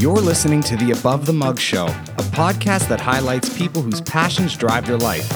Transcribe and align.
You're 0.00 0.20
listening 0.20 0.60
to 0.60 0.76
the 0.76 0.92
Above 0.92 1.26
the 1.26 1.32
Mug 1.32 1.58
Show, 1.58 1.86
a 1.86 2.22
podcast 2.30 2.86
that 2.86 3.00
highlights 3.00 3.58
people 3.58 3.82
whose 3.82 4.00
passions 4.00 4.56
drive 4.56 4.86
their 4.86 4.96
life. 4.96 5.28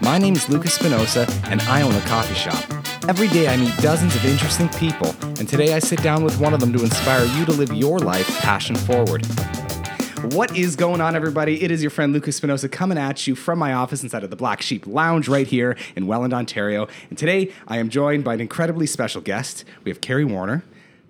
My 0.00 0.16
name 0.16 0.32
is 0.32 0.48
Lucas 0.48 0.72
Spinoza, 0.72 1.26
and 1.44 1.60
I 1.62 1.82
own 1.82 1.94
a 1.94 2.00
coffee 2.00 2.34
shop. 2.34 2.64
Every 3.06 3.28
day 3.28 3.48
I 3.48 3.58
meet 3.58 3.76
dozens 3.82 4.16
of 4.16 4.24
interesting 4.24 4.70
people, 4.70 5.14
and 5.38 5.46
today 5.46 5.74
I 5.74 5.78
sit 5.78 6.02
down 6.02 6.24
with 6.24 6.40
one 6.40 6.54
of 6.54 6.60
them 6.60 6.72
to 6.72 6.82
inspire 6.82 7.26
you 7.26 7.44
to 7.44 7.52
live 7.52 7.70
your 7.74 7.98
life 7.98 8.26
passion 8.38 8.76
forward. 8.76 9.26
What 10.32 10.56
is 10.56 10.74
going 10.74 11.02
on, 11.02 11.14
everybody? 11.14 11.62
It 11.62 11.70
is 11.70 11.82
your 11.82 11.90
friend 11.90 12.14
Lucas 12.14 12.36
Spinoza 12.36 12.70
coming 12.70 12.96
at 12.96 13.26
you 13.26 13.34
from 13.34 13.58
my 13.58 13.74
office 13.74 14.02
inside 14.02 14.24
of 14.24 14.30
the 14.30 14.36
Black 14.36 14.62
Sheep 14.62 14.86
Lounge 14.86 15.28
right 15.28 15.46
here 15.46 15.76
in 15.96 16.06
Welland, 16.06 16.32
Ontario. 16.32 16.88
And 17.10 17.18
today 17.18 17.52
I 17.66 17.76
am 17.76 17.90
joined 17.90 18.24
by 18.24 18.32
an 18.32 18.40
incredibly 18.40 18.86
special 18.86 19.20
guest. 19.20 19.66
We 19.84 19.90
have 19.90 20.00
Carrie 20.00 20.24
Warner, 20.24 20.64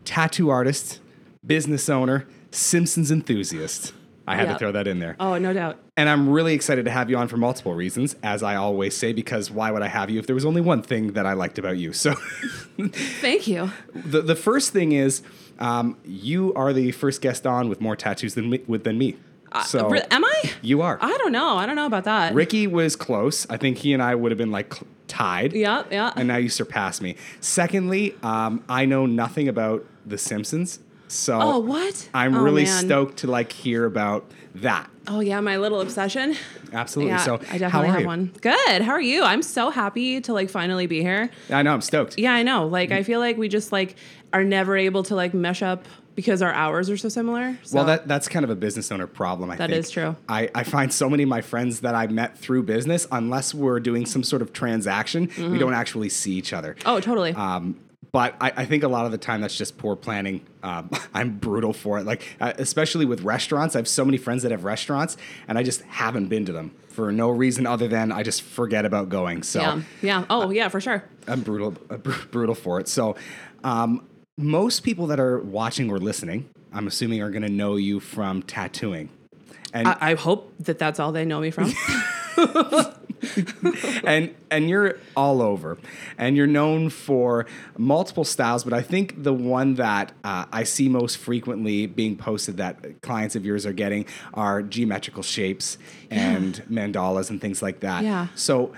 tattoo 0.05 0.51
artist, 0.51 0.99
business 1.47 1.89
owner, 1.89 2.27
Simpsons 2.51 3.11
enthusiast. 3.11 3.93
I 4.27 4.37
had 4.37 4.49
to 4.51 4.59
throw 4.59 4.73
that 4.73 4.87
in 4.87 4.99
there. 4.99 5.17
Oh, 5.19 5.39
no 5.39 5.55
doubt. 5.55 5.79
And 5.97 6.07
I'm 6.07 6.29
really 6.29 6.53
excited 6.53 6.85
to 6.85 6.91
have 6.91 7.09
you 7.09 7.17
on 7.17 7.29
for 7.29 7.39
multiple 7.39 7.73
reasons, 7.75 8.15
as 8.23 8.43
I 8.43 8.57
always 8.57 8.95
say, 8.95 9.15
because 9.15 9.51
why 9.51 9.71
would 9.71 9.81
I 9.81 9.87
have 9.89 10.11
you 10.11 10.19
if 10.19 10.27
there 10.27 10.35
was 10.35 10.45
only 10.45 10.61
one 10.61 10.83
thing 10.83 11.15
that 11.15 11.25
I 11.25 11.33
liked 11.33 11.59
about 11.59 11.79
you? 11.79 11.95
So 11.95 12.13
Thank 12.79 13.49
you. 13.49 13.71
the, 13.95 14.21
the 14.21 14.37
first 14.37 14.73
thing 14.73 14.93
is 14.93 15.23
um, 15.59 15.97
you 16.05 16.53
are 16.55 16.75
the 16.75 16.93
first 16.93 17.23
guest 17.23 17.47
on 17.47 17.71
with 17.71 17.81
more 17.81 17.97
tattoos 17.97 18.35
than 18.35 18.51
me, 18.51 18.61
with, 18.67 18.85
than 18.85 18.99
me. 18.99 19.17
So 19.65 19.95
Uh, 19.95 20.01
am 20.11 20.25
I? 20.27 20.43
you 20.61 20.83
are. 20.83 20.99
I 21.01 21.17
don't 21.17 21.33
know. 21.33 21.57
I 21.57 21.65
don't 21.65 21.77
know 21.77 21.87
about 21.87 22.05
that. 22.05 22.35
Ricky 22.35 22.67
was 22.67 22.97
close. 22.97 23.49
I 23.49 23.57
think 23.57 23.79
he 23.79 23.95
and 23.95 24.03
I 24.03 24.15
would 24.15 24.31
have 24.31 24.39
been 24.39 24.51
like 24.51 24.75
tied. 25.07 25.55
Yeah, 25.55 25.85
yeah. 25.91 26.13
And 26.17 26.29
now 26.29 26.37
you 26.37 26.51
surpass 26.51 27.01
me. 27.01 27.17
Secondly, 27.41 28.15
um, 28.23 28.63
I 28.69 28.85
know 28.85 29.07
nothing 29.07 29.49
about 29.49 29.87
The 30.05 30.19
Simpsons. 30.19 30.81
So 31.09 31.39
Oh, 31.41 31.59
what? 31.59 32.09
I'm 32.15 32.37
Oh, 32.37 32.43
really 32.43 32.65
man. 32.65 32.85
stoked 32.85 33.19
to 33.19 33.27
like 33.27 33.51
hear 33.53 33.85
about 33.85 34.31
that. 34.57 34.89
oh, 35.07 35.21
yeah, 35.21 35.41
my 35.41 35.57
little 35.57 35.81
obsession. 35.81 36.37
Absolutely. 36.73 37.13
Yeah, 37.13 37.19
so 37.19 37.35
I 37.35 37.59
definitely 37.59 37.69
how 37.71 37.81
are 37.83 37.87
have 37.87 38.01
you? 38.01 38.07
one. 38.07 38.33
Good. 38.43 38.83
How 38.83 38.93
are 38.93 39.01
you? 39.01 39.23
I'm 39.23 39.43
so 39.43 39.71
happy 39.71 40.21
to 40.23 40.33
like 40.33 40.51
finally 40.51 40.87
be 40.87 41.01
here. 41.01 41.31
I 41.51 41.63
know 41.63 41.73
I'm 41.73 41.81
stoked. 41.81 42.19
Yeah, 42.19 42.33
I 42.33 42.43
know. 42.43 42.67
Like, 42.67 42.91
I 42.93 43.03
feel 43.03 43.21
like 43.21 43.37
we 43.39 43.49
just 43.49 43.73
like 43.73 43.97
are 44.33 44.45
never 44.45 44.77
able 44.77 45.03
to 45.05 45.15
like 45.15 45.33
mesh 45.33 45.63
up 45.63 45.87
because 46.15 46.43
our 46.43 46.53
hours 46.53 46.91
are 46.91 46.97
so 46.97 47.09
similar. 47.09 47.57
So. 47.63 47.77
Well, 47.77 47.85
that 47.87 48.09
that's 48.09 48.29
kind 48.29 48.45
of 48.45 48.51
a 48.51 48.57
business 48.57 48.91
owner 48.93 49.07
problem. 49.07 49.51
I 49.51 49.57
That 49.57 49.71
think 49.71 49.79
is 49.85 49.91
true. 49.91 50.17
I, 50.29 50.51
I 50.55 50.65
find 50.65 50.93
so 50.93 51.09
many 51.09 51.23
of 51.23 51.29
my 51.29 51.41
friends 51.41 51.81
that 51.81 51.95
I 51.95 52.07
met 52.09 52.37
through 52.37 52.65
business, 52.65 53.07
unless 53.13 53.55
we're 53.55 53.81
doing 53.81 54.05
some 54.05 54.23
sort 54.25 54.43
of 54.43 54.53
transaction, 54.53 55.29
Mm-hmm. 55.29 55.53
we 55.53 55.59
don't 55.59 55.75
actually 55.75 56.09
see 56.11 56.33
each 56.33 56.53
other. 56.53 56.75
Oh, 56.85 56.99
totally. 57.01 57.33
Um, 57.33 57.77
but 58.13 58.37
I, 58.41 58.53
I 58.57 58.65
think 58.65 58.83
a 58.83 58.89
lot 58.89 59.07
of 59.07 59.13
the 59.13 59.19
time 59.19 59.41
that's 59.41 59.57
just 59.57 59.79
poor 59.79 59.97
planning. 59.97 60.47
Um, 60.63 60.91
I'm 61.15 61.39
brutal 61.39 61.73
for 61.73 61.99
it. 61.99 62.07
Like 62.07 62.37
uh, 62.41 62.53
especially 62.59 63.05
with 63.05 63.23
restaurants, 63.23 63.75
I 63.77 63.79
have 63.79 63.89
so 63.89 64.05
many 64.05 64.19
friends 64.19 64.43
that 64.43 64.53
have 64.53 64.65
restaurants, 64.65 65.17
and 65.47 65.59
I 65.59 65.63
just 65.63 65.83
haven't 65.83 66.29
been 66.29 66.47
to 66.47 66.53
them 66.53 66.75
for 66.89 67.13
no 67.13 67.31
reason 67.31 67.67
other 67.67 67.87
than 67.89 68.11
I 68.11 68.23
just 68.23 68.43
forget 68.43 68.85
about 68.85 69.09
going. 69.09 69.43
So 69.43 69.61
yeah. 69.61 69.83
Yeah. 70.03 70.25
Oh, 70.31 70.51
yeah, 70.51 70.69
for 70.69 70.81
sure. 70.81 71.05
I'm 71.27 71.43
brutal, 71.43 71.77
uh, 71.91 71.97
brutal 71.97 72.55
for 72.55 72.81
it. 72.81 72.89
So, 72.89 73.17
um, 73.63 74.07
most 74.37 74.81
people 74.81 75.09
that 75.09 75.21
are 75.21 75.41
watching 75.41 75.91
or 75.91 75.99
listening, 75.99 76.49
I'm 76.73 76.87
assuming, 76.87 77.23
are 77.23 77.31
going 77.31 77.43
to 77.43 77.49
know 77.49 77.77
you 77.77 78.01
from 78.01 78.43
tattooing, 78.43 79.09
and 79.73 79.89
I, 79.89 79.97
I 80.01 80.15
hope 80.15 80.55
that 80.61 80.79
that's 80.79 81.01
all 81.01 81.13
they 81.13 81.25
know 81.25 81.41
me 81.41 81.51
from. 81.51 81.73
and 84.05 84.35
and 84.51 84.69
you're 84.69 84.99
all 85.17 85.43
over, 85.43 85.79
and 86.17 86.37
you're 86.37 86.47
known 86.47 86.91
for 86.91 87.47
multiple 87.77 88.25
styles. 88.25 88.65
But 88.65 88.73
I 88.73 88.83
think 88.83 89.23
the 89.23 89.33
one 89.33 89.75
that 89.75 90.13
uh, 90.25 90.47
I 90.53 90.65
see 90.65 90.89
most 90.89 91.19
frequently 91.19 91.87
being 91.87 92.17
posted 92.17 92.57
that 92.59 93.03
clients 93.03 93.37
of 93.37 93.45
yours 93.45 93.67
are 93.67 93.73
getting 93.73 94.07
are 94.35 94.63
geometrical 94.63 95.23
shapes 95.23 95.79
and 96.11 96.63
mandalas 96.71 97.31
and 97.31 97.41
things 97.41 97.63
like 97.63 97.81
that. 97.81 98.05
Yeah. 98.05 98.29
So. 98.35 98.73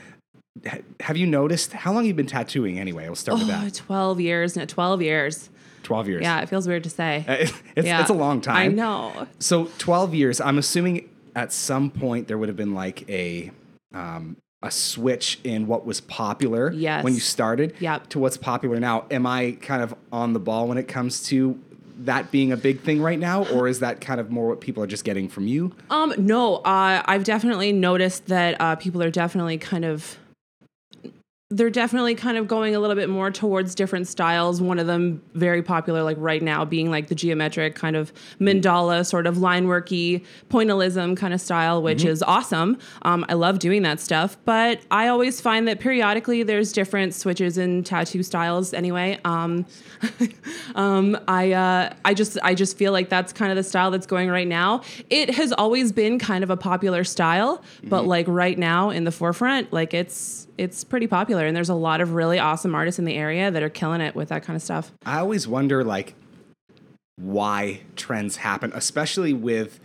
Have 0.99 1.17
you 1.17 1.27
noticed 1.27 1.73
how 1.73 1.93
long 1.93 2.05
you've 2.05 2.17
been 2.17 2.27
tattooing 2.27 2.79
anyway? 2.79 3.07
We'll 3.07 3.15
start 3.15 3.39
with 3.39 3.49
oh, 3.49 3.53
that. 3.53 3.73
12 3.73 4.21
years. 4.21 4.57
No, 4.57 4.67
12 4.67 5.01
years. 5.01 5.49
Twelve 5.83 6.09
years. 6.09 6.23
Yeah, 6.23 6.41
it 6.41 6.49
feels 6.49 6.69
weird 6.69 6.85
to 6.85 6.91
say. 6.91 7.25
Uh, 7.27 7.47
It's, 7.77 7.87
yeah. 7.87 8.01
it's 8.01 8.11
a 8.11 8.15
long 8.15 8.41
time. 8.41 8.57
I 8.57 8.67
know. 8.69 9.27
So 9.39 9.71
12 9.79 10.15
years, 10.15 10.41
I'm 10.41 10.59
assuming 10.59 11.09
at 11.35 11.53
some 11.53 11.91
point 11.91 12.29
there 12.29 12.37
would 12.39 12.49
have 12.49 12.57
been 12.57 12.75
like 12.75 13.09
a 13.09 13.51
um, 13.95 14.37
a 14.63 14.71
switch 14.71 15.41
in 15.45 15.67
what 15.67 15.87
was 15.87 16.01
popular 16.03 16.71
Yes. 16.73 17.03
when 17.03 17.15
you 17.15 17.21
started 17.21 17.75
Yep. 17.81 18.09
to 18.11 18.19
what's 18.19 18.37
popular 18.37 18.79
now. 18.79 19.05
Am 19.11 19.27
I 19.27 19.57
kind 19.63 19.83
of 19.83 19.95
on 20.13 20.33
the 20.33 20.41
ball 20.41 20.69
when 20.69 20.77
it 20.79 20.87
comes 20.89 21.23
to 21.29 21.59
that 22.05 22.31
being 22.31 22.51
a 22.53 22.57
big 22.57 22.81
thing 22.81 23.03
right 23.03 23.19
now, 23.19 23.45
or 23.47 23.69
is 23.69 23.81
that 23.81 24.01
kind 24.01 24.21
of 24.21 24.31
more 24.31 24.49
what 24.49 24.61
people 24.61 24.83
are 24.83 24.87
just 24.87 25.05
getting 25.05 25.29
from 25.29 25.47
you? 25.47 25.73
Um, 25.91 26.15
no, 26.17 26.57
uh, 26.57 27.03
I've 27.05 27.25
definitely 27.25 27.73
noticed 27.73 28.27
that 28.27 28.59
uh, 28.61 28.77
people 28.77 29.03
are 29.03 29.11
definitely 29.11 29.59
kind 29.59 29.85
of 29.85 30.17
they're 31.53 31.69
definitely 31.69 32.15
kind 32.15 32.39
of 32.39 32.47
going 32.47 32.77
a 32.77 32.79
little 32.81 32.95
bit 32.95 33.09
more 33.09 33.29
towards 33.29 33.75
different 33.75 34.07
styles. 34.07 34.61
One 34.61 34.79
of 34.79 34.87
them 34.87 35.21
very 35.35 35.65
popular, 35.65 36.05
like 36.05 36.17
right 36.21 36.41
now, 36.41 36.65
being 36.65 36.93
like 36.93 37.09
the 37.09 37.15
geometric 37.17 37.75
kind 37.75 37.97
of 37.97 38.13
mandala, 38.39 39.05
sort 39.05 39.27
of 39.27 39.39
line 39.39 39.67
worky 39.67 40.25
pointillism 40.49 41.17
kind 41.17 41.35
of 41.35 41.41
style, 41.41 41.83
which 41.83 42.05
is 42.05 42.23
awesome. 42.23 42.79
Um, 43.03 43.27
I 43.29 43.35
love 43.35 43.59
doing 43.59 43.83
that 43.83 43.99
stuff, 43.99 44.39
but 44.45 44.81
I 44.93 45.09
always 45.09 45.41
find 45.41 45.67
that 45.67 45.81
periodically 45.81 46.45
there's 46.45 46.73
different 46.73 47.15
switches 47.15 47.59
in 47.59 47.83
tattoo 47.83 48.23
styles. 48.23 48.73
Anyway, 48.73 49.19
um, 49.25 49.67
um, 50.77 51.19
I 51.27 51.51
uh, 51.51 51.93
I 52.05 52.15
just 52.15 52.39
I 52.45 52.55
just 52.55 52.77
feel 52.79 52.93
like 52.93 53.09
that's 53.09 53.33
kind 53.33 53.51
of 53.51 53.57
the 53.57 53.65
style 53.65 53.91
that's 53.91 54.07
going 54.07 54.31
right 54.31 54.47
now. 54.49 54.83
It 55.11 55.35
has 55.35 55.53
always 55.53 55.91
been 55.91 56.21
kind 56.21 56.45
of 56.45 56.51
a 56.51 56.57
popular 56.57 57.03
style, 57.03 57.61
but 57.83 58.07
like 58.07 58.27
right 58.29 58.57
now 58.57 58.91
in 58.91 59.03
the 59.03 59.13
forefront, 59.13 59.73
like 59.73 59.93
it's 59.93 60.47
it's 60.61 60.85
pretty 60.85 61.07
popular, 61.07 61.40
and 61.47 61.57
there's 61.57 61.69
a 61.69 61.75
lot 61.75 62.01
of 62.01 62.13
really 62.15 62.39
awesome 62.39 62.75
artists 62.75 62.99
in 62.99 63.05
the 63.05 63.15
area 63.17 63.51
that 63.51 63.63
are 63.63 63.69
killing 63.71 64.01
it 64.01 64.15
with 64.15 64.29
that 64.29 64.43
kind 64.43 64.57
of 64.57 64.63
stuff. 64.63 64.93
I 65.05 65.19
always 65.21 65.47
wonder 65.49 65.85
like 65.85 66.15
why 67.17 67.81
trends 67.97 68.37
happen, 68.37 68.73
especially 68.75 69.33
with 69.33 69.79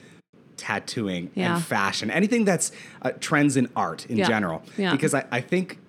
tattooing 0.57 1.31
Yeah. 1.35 1.55
and 1.55 1.63
fashion, 1.63 2.09
anything 2.09 2.45
that's 2.45 2.71
uh, 3.01 3.11
trends 3.19 3.57
in 3.57 3.69
art 3.75 4.05
in 4.07 4.17
Yeah. 4.17 4.27
general. 4.27 4.63
Yeah. 4.77 4.91
Because 4.91 5.13
I, 5.13 5.25
I 5.31 5.41
think 5.41 5.79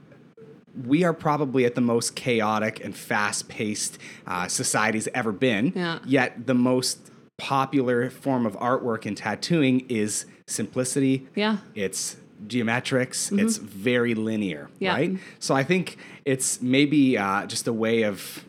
we 0.86 1.04
are 1.04 1.12
probably 1.14 1.64
at 1.64 1.74
the 1.74 1.80
most 1.80 2.16
chaotic 2.16 2.84
and 2.84 2.94
fast-paced 2.96 3.98
uh, 4.26 4.48
society's 4.48 5.08
ever 5.14 5.32
been. 5.32 5.72
Yeah. 5.74 6.00
Yet 6.04 6.46
the 6.46 6.54
most 6.54 7.10
popular 7.38 8.10
form 8.10 8.44
of 8.44 8.54
artwork 8.56 9.06
in 9.06 9.14
tattooing 9.14 9.86
is 9.88 10.26
simplicity. 10.48 11.28
Yeah. 11.34 11.58
It's 11.74 12.16
geometrics. 12.46 13.36
It's 13.38 13.56
very 13.58 14.14
linear, 14.14 14.64
Mm-hmm. 14.74 14.84
Yeah. 14.84 14.92
right? 14.94 15.18
So 15.38 15.54
I 15.54 15.62
think 15.62 15.96
it's 16.24 16.60
maybe 16.62 17.16
uh, 17.18 17.46
just 17.46 17.66
a 17.68 17.72
way 17.72 18.02
of 18.02 18.44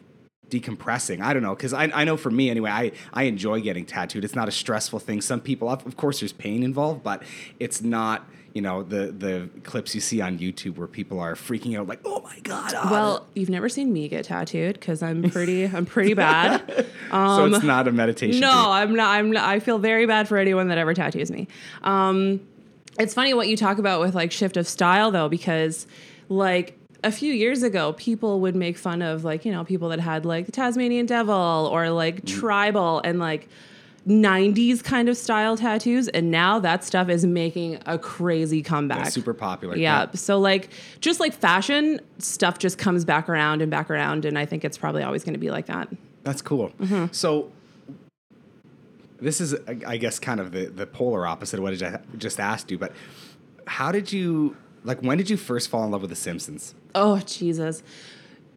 decompressing. 0.49 1.21
I 1.21 1.33
don't 1.33 1.43
know, 1.43 1.55
because 1.55 1.73
I, 1.73 1.83
I 1.93 2.03
know 2.03 2.15
for 2.17 2.31
me 2.31 2.49
anyway, 2.49 2.69
I, 2.69 2.91
I 3.13 3.23
enjoy 3.23 3.61
getting 3.61 3.85
tattooed. 3.85 4.23
It's 4.23 4.35
not 4.35 4.47
a 4.47 4.51
stressful 4.51 4.99
thing. 4.99 5.21
Some 5.21 5.41
people, 5.41 5.69
of 5.69 5.97
course, 5.97 6.19
there's 6.21 6.33
pain 6.33 6.63
involved, 6.63 7.03
but 7.03 7.23
it's 7.59 7.81
not. 7.81 8.25
You 8.53 8.61
know 8.61 8.81
the 8.81 9.11
the 9.11 9.49
clips 9.61 9.93
you 9.93 10.01
see 10.01 10.19
on 10.19 10.39
YouTube 10.39 10.77
where 10.77 10.87
people 10.87 11.19
are 11.19 11.35
freaking 11.35 11.77
out 11.77 11.85
like, 11.87 11.99
"Oh 12.05 12.21
my 12.21 12.39
god!" 12.39 12.71
ah." 12.75 12.87
Well, 12.89 13.27
you've 13.35 13.51
never 13.51 13.69
seen 13.69 13.93
me 13.93 14.07
get 14.07 14.25
tattooed 14.25 14.79
because 14.79 15.03
I'm 15.03 15.29
pretty 15.29 15.65
I'm 15.65 15.85
pretty 15.85 16.15
bad. 16.15 16.63
so 17.11 17.45
it's 17.45 17.61
not 17.63 17.87
a 17.87 17.91
meditation. 17.91 18.39
No. 18.39 18.71
I'm 18.71 18.95
not. 18.95 19.09
I'm. 19.09 19.29
Not, 19.31 19.43
I 19.43 19.59
feel 19.59 19.77
very 19.77 20.07
bad 20.07 20.27
for 20.27 20.37
anyone 20.37 20.69
that 20.69 20.79
ever 20.79 20.95
tattoos 20.95 21.29
me. 21.29 21.47
Um, 21.83 22.39
it's 22.99 23.13
funny 23.13 23.33
what 23.33 23.47
you 23.47 23.57
talk 23.57 23.77
about 23.77 23.99
with 24.01 24.15
like 24.15 24.31
shift 24.31 24.57
of 24.57 24.67
style 24.67 25.11
though, 25.11 25.29
because 25.29 25.87
like 26.29 26.77
a 27.03 27.11
few 27.11 27.31
years 27.33 27.63
ago, 27.63 27.93
people 27.93 28.39
would 28.41 28.55
make 28.55 28.77
fun 28.77 29.01
of 29.01 29.23
like 29.23 29.45
you 29.45 29.51
know 29.51 29.63
people 29.63 29.89
that 29.89 29.99
had 29.99 30.25
like 30.25 30.45
the 30.47 30.51
Tasmanian 30.51 31.05
devil 31.05 31.69
or 31.71 31.89
like 31.89 32.23
Mm. 32.23 32.39
tribal 32.39 33.01
and 33.03 33.19
like. 33.19 33.47
90s 34.07 34.81
kind 34.81 35.09
of 35.09 35.17
style 35.17 35.57
tattoos 35.57 36.07
and 36.07 36.31
now 36.31 36.59
that 36.59 36.81
stuff 36.81 37.09
is 37.09 37.25
making 37.25 37.77
a 37.85 37.99
crazy 37.99 38.63
comeback 38.63 38.99
That's 39.03 39.13
super 39.13 39.33
popular. 39.33 39.75
yeah. 39.75 40.05
So 40.13 40.39
like 40.39 40.69
just 41.01 41.19
like 41.19 41.33
fashion 41.33 41.99
stuff 42.17 42.57
just 42.57 42.77
comes 42.77 43.03
back 43.03 43.27
around 43.27 43.61
and 43.61 43.69
back 43.69 43.89
around 43.89 44.23
and 44.23 44.39
I 44.39 44.45
think 44.45 44.63
it's 44.63 44.77
probably 44.77 45.03
always 45.03 45.25
going 45.25 45.33
to 45.33 45.39
be 45.39 45.51
like 45.51 45.65
that. 45.65 45.89
That's 46.23 46.41
cool. 46.41 46.69
Mm-hmm. 46.79 47.07
So 47.11 47.51
this 49.19 49.41
is, 49.41 49.55
I 49.85 49.97
guess, 49.97 50.19
kind 50.19 50.39
of 50.39 50.51
the, 50.51 50.65
the 50.65 50.87
polar 50.87 51.25
opposite 51.25 51.57
of 51.57 51.63
what 51.63 51.81
I 51.81 51.99
just 52.17 52.39
asked 52.39 52.71
you. 52.71 52.77
But 52.77 52.93
how 53.65 53.91
did 53.91 54.11
you 54.11 54.55
like? 54.83 55.01
When 55.01 55.17
did 55.17 55.29
you 55.29 55.37
first 55.37 55.69
fall 55.69 55.83
in 55.83 55.91
love 55.91 56.01
with 56.01 56.09
The 56.09 56.15
Simpsons? 56.15 56.75
Oh, 56.95 57.19
Jesus. 57.19 57.83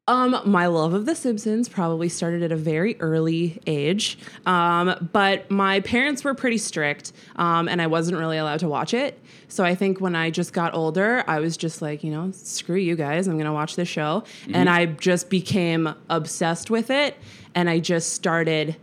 Um, 0.09 0.41
my 0.45 0.67
love 0.67 0.93
of 0.93 1.07
The 1.07 1.15
Simpsons 1.15 1.69
probably 1.69 2.09
started 2.09 2.43
at 2.43 2.51
a 2.51 2.57
very 2.57 3.01
early 3.01 3.61
age, 3.69 4.19
um, 4.45 5.09
but 5.13 5.49
my 5.53 5.81
parents 5.81 6.25
were 6.25 6.35
pretty 6.35 6.59
strict, 6.59 7.13
um, 7.37 7.69
and 7.69 7.81
I 7.81 7.87
wasn't 7.87 8.19
really 8.19 8.37
allowed 8.37 8.59
to 8.61 8.69
watch 8.69 8.93
it. 8.93 9.23
So 9.47 9.63
I 9.63 9.77
think 9.77 10.01
when 10.01 10.17
I 10.17 10.31
just 10.31 10.53
got 10.53 10.75
older, 10.75 11.23
I 11.29 11.39
was 11.39 11.57
just 11.57 11.81
like, 11.81 12.03
you 12.03 12.11
know, 12.11 12.33
screw 12.33 12.79
you 12.79 12.97
guys, 12.97 13.29
I'm 13.29 13.39
gonna 13.39 13.53
watch 13.53 13.77
this 13.77 13.87
show, 13.87 14.25
and 14.53 14.69
I 14.69 14.87
just 14.87 15.31
became 15.31 15.95
obsessed 16.09 16.71
with 16.71 16.91
it, 16.91 17.17
and 17.55 17.71
I 17.71 17.79
just 17.79 18.13
started 18.15 18.75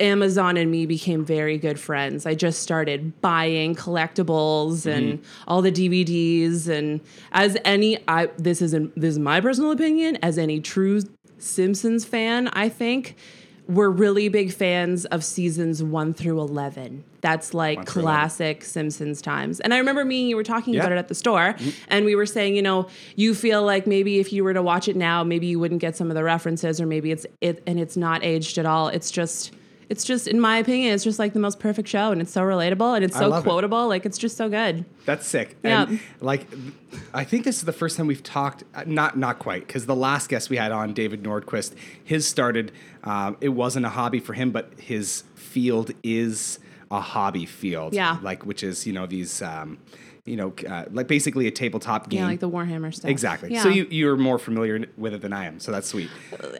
Amazon 0.00 0.56
and 0.56 0.70
me 0.70 0.86
became 0.86 1.24
very 1.24 1.58
good 1.58 1.78
friends. 1.78 2.26
I 2.26 2.34
just 2.34 2.62
started 2.62 3.20
buying 3.20 3.74
collectibles 3.74 4.86
and 4.86 5.14
mm-hmm. 5.14 5.44
all 5.46 5.62
the 5.62 5.72
DVDs 5.72 6.68
and 6.68 7.00
as 7.32 7.56
any 7.64 7.98
I 8.08 8.26
this 8.38 8.62
is 8.62 8.74
not 8.74 8.94
this 8.94 9.12
is 9.12 9.18
my 9.18 9.40
personal 9.40 9.70
opinion 9.70 10.16
as 10.22 10.38
any 10.38 10.60
true 10.60 11.00
Simpsons 11.38 12.04
fan, 12.04 12.48
I 12.48 12.68
think 12.68 13.16
we're 13.68 13.90
really 13.90 14.30
big 14.30 14.50
fans 14.50 15.04
of 15.06 15.22
seasons 15.22 15.82
1 15.82 16.14
through 16.14 16.40
11. 16.40 17.04
That's 17.20 17.52
like 17.52 17.86
through 17.86 18.02
11. 18.02 18.02
classic 18.02 18.64
Simpsons 18.64 19.20
times. 19.20 19.60
And 19.60 19.74
I 19.74 19.78
remember 19.78 20.06
me 20.06 20.20
and 20.20 20.30
you 20.30 20.36
were 20.36 20.42
talking 20.42 20.72
Yeah. 20.72 20.80
about 20.80 20.92
it 20.92 20.98
at 20.98 21.08
the 21.08 21.14
store 21.14 21.52
mm-hmm. 21.52 21.70
and 21.88 22.06
we 22.06 22.14
were 22.14 22.24
saying, 22.24 22.56
you 22.56 22.62
know, 22.62 22.86
you 23.14 23.34
feel 23.34 23.62
like 23.62 23.86
maybe 23.86 24.20
if 24.20 24.32
you 24.32 24.42
were 24.42 24.54
to 24.54 24.62
watch 24.62 24.88
it 24.88 24.96
now, 24.96 25.22
maybe 25.22 25.46
you 25.46 25.58
wouldn't 25.58 25.82
get 25.82 25.96
some 25.96 26.10
of 26.10 26.14
the 26.14 26.24
references 26.24 26.80
or 26.80 26.86
maybe 26.86 27.12
it's 27.12 27.26
it 27.42 27.62
and 27.66 27.78
it's 27.78 27.96
not 27.96 28.24
aged 28.24 28.56
at 28.56 28.64
all. 28.64 28.88
It's 28.88 29.10
just 29.10 29.52
it's 29.88 30.04
just 30.04 30.26
in 30.28 30.38
my 30.40 30.58
opinion, 30.58 30.92
it's 30.94 31.04
just 31.04 31.18
like 31.18 31.32
the 31.32 31.40
most 31.40 31.58
perfect 31.60 31.88
show 31.88 32.12
and 32.12 32.20
it's 32.20 32.32
so 32.32 32.42
relatable 32.42 32.94
and 32.94 33.04
it's 33.04 33.16
so 33.16 33.28
love 33.28 33.44
it. 33.44 33.48
quotable. 33.48 33.88
Like 33.88 34.04
it's 34.04 34.18
just 34.18 34.36
so 34.36 34.48
good. 34.48 34.84
That's 35.06 35.26
sick. 35.26 35.56
Yeah. 35.64 35.86
And 35.88 36.00
like, 36.20 36.46
I 37.14 37.24
think 37.24 37.44
this 37.44 37.56
is 37.56 37.64
the 37.64 37.72
first 37.72 37.96
time 37.96 38.06
we've 38.06 38.22
talked. 38.22 38.64
uh, 38.74 38.84
Not 38.86 39.16
not 39.16 39.38
quite, 39.38 39.66
because 39.66 39.86
the 39.86 39.96
last 39.96 40.28
guest 40.28 40.50
we 40.50 40.56
had 40.56 40.72
on, 40.72 40.92
David 40.92 41.22
Nordquist, 41.22 41.74
his 42.04 42.26
started. 42.28 42.72
Um, 43.04 43.36
it 43.40 43.50
wasn't 43.50 43.86
a 43.86 43.90
hobby 43.90 44.20
for 44.20 44.34
him, 44.34 44.50
but 44.50 44.72
his 44.78 45.24
field 45.34 45.92
is 46.02 46.58
a 46.90 47.00
hobby 47.00 47.46
field. 47.46 47.94
Yeah. 47.94 48.18
Like 48.22 48.44
which 48.44 48.62
is 48.62 48.86
you 48.86 48.92
know 48.92 49.06
these. 49.06 49.40
Um, 49.42 49.78
you 50.28 50.36
know, 50.36 50.52
uh, 50.68 50.84
like 50.90 51.08
basically 51.08 51.46
a 51.46 51.50
tabletop 51.50 52.08
game. 52.08 52.20
Yeah, 52.20 52.26
like 52.26 52.40
the 52.40 52.50
Warhammer 52.50 52.94
stuff. 52.94 53.10
exactly. 53.10 53.52
Yeah. 53.52 53.62
So 53.62 53.68
you 53.68 53.86
you're 53.90 54.16
more 54.16 54.38
familiar 54.38 54.84
with 54.96 55.14
it 55.14 55.20
than 55.22 55.32
I 55.32 55.46
am. 55.46 55.58
So 55.60 55.72
that's 55.72 55.88
sweet. 55.88 56.10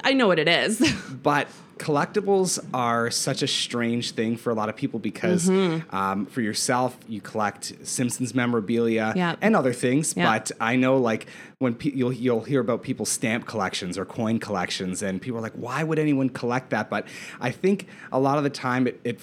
I 0.04 0.12
know 0.14 0.26
what 0.26 0.38
it 0.38 0.48
is. 0.48 0.80
But 1.22 1.48
collectibles 1.78 2.58
are 2.74 3.10
such 3.10 3.42
a 3.42 3.46
strange 3.46 4.10
thing 4.12 4.36
for 4.36 4.50
a 4.50 4.54
lot 4.54 4.68
of 4.68 4.76
people 4.76 4.98
because 5.00 5.48
Mm-hmm. 5.48 5.94
um, 5.94 6.26
for 6.26 6.40
yourself, 6.40 6.96
you 7.08 7.20
collect 7.20 7.72
Simpsons 7.84 8.34
memorabilia 8.34 9.12
Yeah. 9.16 9.36
and 9.40 9.54
other 9.56 9.72
things. 9.72 10.14
Yeah. 10.16 10.26
But 10.38 10.50
I 10.60 10.76
know, 10.76 10.96
like, 10.98 11.26
when 11.58 11.74
pe- 11.74 11.92
you'll 11.92 12.12
you'll 12.12 12.42
hear 12.44 12.60
about 12.60 12.82
people's 12.82 13.08
stamp 13.10 13.46
collections 13.46 13.96
or 13.98 14.04
coin 14.04 14.38
collections, 14.38 15.02
and 15.02 15.20
people 15.20 15.38
are 15.38 15.42
like, 15.42 15.54
"Why 15.54 15.82
would 15.82 15.98
anyone 15.98 16.28
collect 16.28 16.70
that?" 16.70 16.88
But 16.90 17.06
I 17.40 17.50
think 17.50 17.86
a 18.12 18.18
lot 18.20 18.38
of 18.38 18.44
the 18.44 18.50
time 18.50 18.86
it. 18.86 19.00
it 19.04 19.20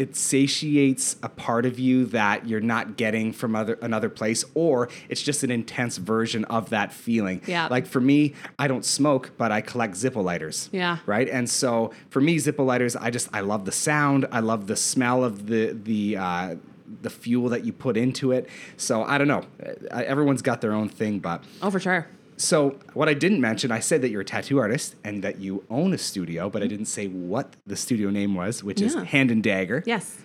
it 0.00 0.16
satiates 0.16 1.16
a 1.22 1.28
part 1.28 1.66
of 1.66 1.78
you 1.78 2.06
that 2.06 2.48
you're 2.48 2.60
not 2.74 2.96
getting 2.96 3.32
from 3.32 3.54
other 3.54 3.78
another 3.82 4.08
place 4.08 4.44
or 4.54 4.88
it's 5.10 5.20
just 5.22 5.44
an 5.44 5.50
intense 5.50 5.98
version 5.98 6.44
of 6.46 6.70
that 6.70 6.90
feeling 6.92 7.42
Yeah. 7.46 7.68
like 7.70 7.86
for 7.86 8.00
me 8.00 8.32
i 8.58 8.66
don't 8.66 8.84
smoke 8.84 9.32
but 9.36 9.52
i 9.52 9.60
collect 9.60 9.94
zippo 9.94 10.24
lighters 10.24 10.70
Yeah. 10.72 10.98
right 11.04 11.28
and 11.28 11.48
so 11.48 11.92
for 12.08 12.20
me 12.22 12.36
zippo 12.36 12.64
lighters 12.64 12.96
i 12.96 13.10
just 13.10 13.28
i 13.34 13.40
love 13.40 13.66
the 13.66 13.72
sound 13.72 14.26
i 14.32 14.40
love 14.40 14.66
the 14.66 14.76
smell 14.76 15.22
of 15.22 15.46
the 15.46 15.72
the 15.90 16.16
uh 16.16 16.56
the 17.02 17.10
fuel 17.10 17.50
that 17.50 17.64
you 17.64 17.72
put 17.72 17.96
into 17.96 18.32
it 18.32 18.48
so 18.76 19.04
i 19.04 19.18
don't 19.18 19.28
know 19.28 19.44
everyone's 19.92 20.42
got 20.42 20.60
their 20.62 20.72
own 20.72 20.88
thing 20.88 21.18
but 21.18 21.44
oh, 21.62 21.70
for 21.70 21.78
sure. 21.78 22.06
So 22.40 22.78
what 22.94 23.08
I 23.08 23.14
didn't 23.14 23.40
mention, 23.40 23.70
I 23.70 23.80
said 23.80 24.00
that 24.02 24.10
you're 24.10 24.22
a 24.22 24.24
tattoo 24.24 24.58
artist 24.58 24.96
and 25.04 25.22
that 25.22 25.38
you 25.38 25.62
own 25.68 25.92
a 25.92 25.98
studio, 25.98 26.48
but 26.48 26.62
I 26.62 26.66
didn't 26.66 26.86
say 26.86 27.06
what 27.06 27.54
the 27.66 27.76
studio 27.76 28.08
name 28.08 28.34
was, 28.34 28.64
which 28.64 28.80
is 28.80 28.94
Hand 28.94 29.30
and 29.30 29.42
Dagger. 29.42 29.82
Yes. 29.84 30.16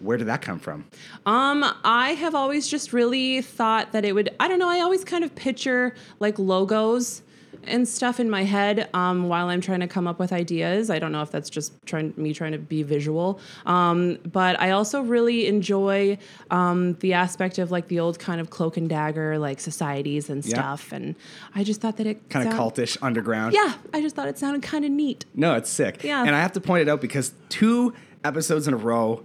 Where 0.00 0.16
did 0.16 0.26
that 0.26 0.42
come 0.42 0.58
from? 0.58 0.86
Um, 1.26 1.64
I 1.84 2.14
have 2.14 2.34
always 2.34 2.66
just 2.66 2.92
really 2.92 3.42
thought 3.42 3.92
that 3.92 4.04
it 4.04 4.14
would. 4.14 4.34
I 4.40 4.48
don't 4.48 4.58
know. 4.58 4.68
I 4.68 4.80
always 4.80 5.04
kind 5.04 5.22
of 5.22 5.34
picture 5.34 5.94
like 6.18 6.38
logos 6.38 7.22
and 7.64 7.86
stuff 7.86 8.18
in 8.20 8.28
my 8.30 8.44
head 8.44 8.88
um, 8.94 9.28
while 9.28 9.48
I'm 9.48 9.60
trying 9.60 9.80
to 9.80 9.86
come 9.88 10.06
up 10.06 10.18
with 10.18 10.32
ideas. 10.32 10.90
I 10.90 10.98
don't 10.98 11.12
know 11.12 11.22
if 11.22 11.30
that's 11.30 11.50
just 11.50 11.72
trying 11.86 12.14
me 12.16 12.32
trying 12.32 12.52
to 12.52 12.58
be 12.58 12.82
visual, 12.82 13.38
um, 13.66 14.18
but 14.32 14.60
I 14.60 14.70
also 14.70 15.02
really 15.02 15.46
enjoy 15.46 16.18
um, 16.50 16.94
the 17.00 17.12
aspect 17.14 17.58
of 17.58 17.70
like 17.70 17.88
the 17.88 18.00
old 18.00 18.18
kind 18.18 18.40
of 18.40 18.50
cloak 18.50 18.76
and 18.76 18.88
dagger 18.88 19.38
like 19.38 19.60
societies 19.60 20.30
and 20.30 20.44
Yeah. 20.44 20.54
stuff. 20.54 20.92
And 20.92 21.14
I 21.54 21.64
just 21.64 21.80
thought 21.80 21.96
that 21.98 22.06
it 22.06 22.28
Kind 22.30 22.46
of 22.48 22.54
sound- 22.54 22.72
cultish 22.74 22.96
underground. 23.02 23.54
Yeah, 23.54 23.74
I 23.92 24.00
just 24.00 24.16
thought 24.16 24.28
it 24.28 24.38
sounded 24.38 24.62
kind 24.62 24.84
of 24.84 24.90
neat. 24.90 25.24
No, 25.34 25.54
it's 25.54 25.70
sick. 25.70 26.02
Yeah. 26.02 26.20
And 26.24 26.34
I 26.34 26.40
have 26.40 26.52
to 26.52 26.60
point 26.60 26.82
it 26.82 26.88
out 26.88 27.00
because 27.00 27.32
two 27.48 27.92
episodes 28.24 28.68
in 28.68 28.74
a 28.74 28.76
row, 28.76 29.22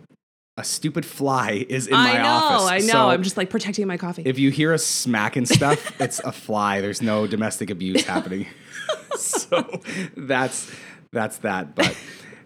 a 0.57 0.63
stupid 0.63 1.05
fly 1.05 1.65
is 1.67 1.87
in 1.87 1.93
I 1.95 2.13
my 2.13 2.21
know, 2.21 2.29
office. 2.29 2.67
I 2.69 2.77
know. 2.79 2.93
So 2.93 3.09
I'm 3.09 3.23
just 3.23 3.35
like 3.37 3.49
protecting 3.49 3.87
my 3.87 3.97
coffee. 3.97 4.21
if 4.25 4.39
you 4.39 4.51
hear 4.51 4.73
us 4.73 4.85
smacking 4.85 5.45
stuff, 5.45 5.93
it's 6.01 6.19
a 6.19 6.31
fly. 6.31 6.81
There's 6.81 7.01
no 7.01 7.27
domestic 7.27 7.69
abuse 7.69 8.03
happening. 8.05 8.47
so 9.17 9.81
that's 10.15 10.71
that's 11.11 11.37
that. 11.39 11.75
But 11.75 11.95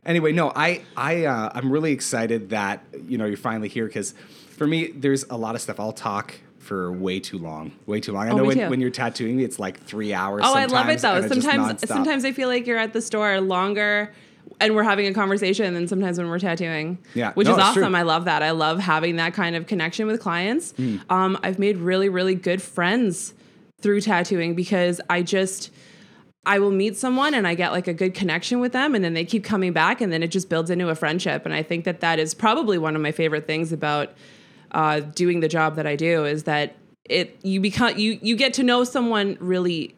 anyway, 0.06 0.32
no, 0.32 0.52
I 0.56 0.82
I 0.98 1.26
uh, 1.26 1.52
I'm 1.54 1.72
really 1.72 1.92
excited 1.92 2.50
that 2.50 2.84
you 3.08 3.18
know 3.18 3.26
you're 3.26 3.38
finally 3.38 3.68
here 3.70 3.86
because 3.86 4.14
for 4.58 4.66
me 4.68 4.88
there's 4.88 5.24
a 5.30 5.38
lot 5.38 5.56
of 5.56 5.62
stuff 5.62 5.80
I'll 5.80 5.92
talk 5.92 6.34
for 6.58 6.92
way 6.92 7.20
too 7.20 7.38
long, 7.38 7.72
way 7.86 8.00
too 8.00 8.12
long. 8.12 8.28
I 8.28 8.32
Oh, 8.32 8.38
know 8.38 8.44
when, 8.44 8.70
when 8.70 8.82
you're 8.82 8.90
tattooing 8.92 9.38
me, 9.38 9.44
it's 9.44 9.58
like 9.60 9.80
three 9.80 10.14
hours. 10.14 10.42
Oh, 10.46 10.54
I 10.54 10.66
love 10.66 10.90
it 10.90 11.00
though. 11.00 11.16
and 11.16 11.28
Sometimes, 11.30 11.88
sometimes 11.88 12.26
I 12.26 12.32
feel 12.32 12.48
like 12.48 12.68
you're 12.68 12.78
at 12.78 12.94
the 12.94 13.02
store 13.02 13.40
longer, 13.42 14.14
and 14.60 14.76
we're 14.76 14.84
having 14.84 15.08
a 15.08 15.14
conversation 15.14 15.74
than 15.74 15.88
sometimes 15.88 16.18
when 16.18 16.30
we're 16.30 16.40
tattooing. 16.40 16.98
Yeah. 17.14 17.34
which 17.34 17.48
No, 17.48 17.54
is 17.54 17.60
awesome. 17.60 17.84
true. 17.84 17.96
I 17.96 18.02
love 18.04 18.26
that. 18.26 18.44
I 18.44 18.52
love 18.52 18.80
having 18.80 19.16
that 19.18 19.34
kind 19.34 19.56
of 19.56 19.68
connection 19.68 20.08
with 20.08 20.20
clients. 20.20 20.74
Mm. 20.74 21.02
Um, 21.10 21.38
I've 21.44 21.60
made 21.60 21.78
really, 21.78 22.10
really 22.10 22.36
good 22.36 22.62
friends 22.62 23.34
through 23.82 24.02
tattooing 24.02 24.56
because 24.56 25.00
I 25.10 25.22
just. 25.24 25.72
I 26.46 26.58
will 26.60 26.72
meet 26.72 26.98
someone 26.98 27.34
and 27.34 27.46
I 27.46 27.54
get 27.54 27.74
like 27.74 27.88
a 27.88 27.94
good 27.94 28.14
connection 28.16 28.60
with 28.60 28.72
them, 28.72 28.96
and 28.96 29.04
then 29.04 29.14
they 29.14 29.26
keep 29.26 29.44
coming 29.44 29.74
back, 29.74 30.00
and 30.02 30.12
then 30.12 30.24
it 30.24 30.30
just 30.30 30.50
builds 30.50 30.70
into 30.72 30.88
a 30.90 30.96
friendship. 30.96 31.46
And 31.46 31.54
I 31.54 31.62
think 31.62 31.84
that 31.84 32.00
that 32.00 32.18
is 32.18 32.34
probably 32.34 32.78
one 32.78 32.96
of 32.96 33.02
my 33.02 33.12
favorite 33.12 33.46
things 33.46 33.72
about 33.74 34.14
uh, 34.72 35.02
doing 35.02 35.42
the 35.42 35.50
job 35.50 35.76
that 35.76 35.86
I 35.86 35.96
do 35.98 36.26
is 36.26 36.44
that 36.46 36.76
it 37.06 37.38
you 37.44 37.60
become 37.60 37.98
you 38.00 38.18
you 38.22 38.36
get 38.36 38.54
to 38.54 38.64
know 38.64 38.84
someone 38.86 39.38
really 39.42 39.96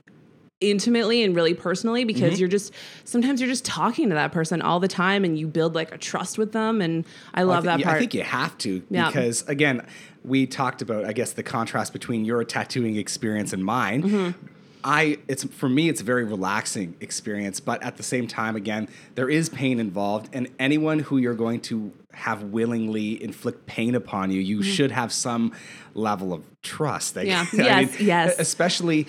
intimately 0.61 1.23
and 1.23 1.35
really 1.35 1.53
personally 1.55 2.03
because 2.05 2.33
Mm-hmm. 2.33 2.39
you're 2.39 2.47
just 2.49 2.71
sometimes 3.03 3.41
you're 3.41 3.49
just 3.49 3.65
talking 3.65 4.09
to 4.09 4.15
that 4.15 4.31
person 4.31 4.61
all 4.61 4.79
the 4.79 4.87
time 4.87 5.25
and 5.25 5.37
you 5.37 5.47
build 5.47 5.73
like 5.75 5.91
a 5.93 5.97
trust 5.97 6.37
with 6.37 6.51
them 6.53 6.81
and 6.81 7.03
I 7.33 7.43
love 7.43 7.65
I 7.67 7.75
thi- 7.77 7.81
that 7.81 7.83
part. 7.85 7.95
I 7.95 7.99
think 7.99 8.13
you 8.13 8.21
have 8.23 8.57
to 8.59 8.83
Yeah. 8.89 9.07
because 9.07 9.41
again, 9.49 9.85
we 10.23 10.45
talked 10.45 10.81
about 10.83 11.05
I 11.05 11.13
guess 11.13 11.33
the 11.33 11.43
contrast 11.43 11.93
between 11.93 12.25
your 12.25 12.43
tattooing 12.43 12.95
experience 12.95 13.53
and 13.53 13.65
mine. 13.65 14.03
Mm-hmm. 14.03 14.45
I 14.83 15.17
it's 15.27 15.43
for 15.43 15.67
me 15.69 15.89
it's 15.89 16.01
a 16.01 16.03
very 16.03 16.23
relaxing 16.25 16.95
experience, 17.01 17.59
but 17.59 17.81
at 17.83 17.97
the 17.97 18.03
same 18.03 18.27
time 18.27 18.55
again, 18.55 18.87
there 19.15 19.29
is 19.29 19.49
pain 19.49 19.79
involved 19.79 20.29
and 20.33 20.47
anyone 20.59 20.99
who 20.99 21.17
you're 21.17 21.33
going 21.35 21.59
to 21.61 21.91
have 22.13 22.43
willingly 22.43 23.21
inflict 23.23 23.65
pain 23.67 23.95
upon 23.95 24.31
you, 24.31 24.41
you 24.41 24.61
should 24.61 24.91
have 24.91 25.11
some 25.13 25.53
level 25.95 26.33
of 26.33 26.43
trust. 26.61 27.17
I- 27.17 27.25
Mm-hmm. 27.25 27.57
Yeah. 27.61 27.75
I 27.77 27.79
Yes, 27.81 27.99
yes. 28.01 28.39
Especially 28.39 29.07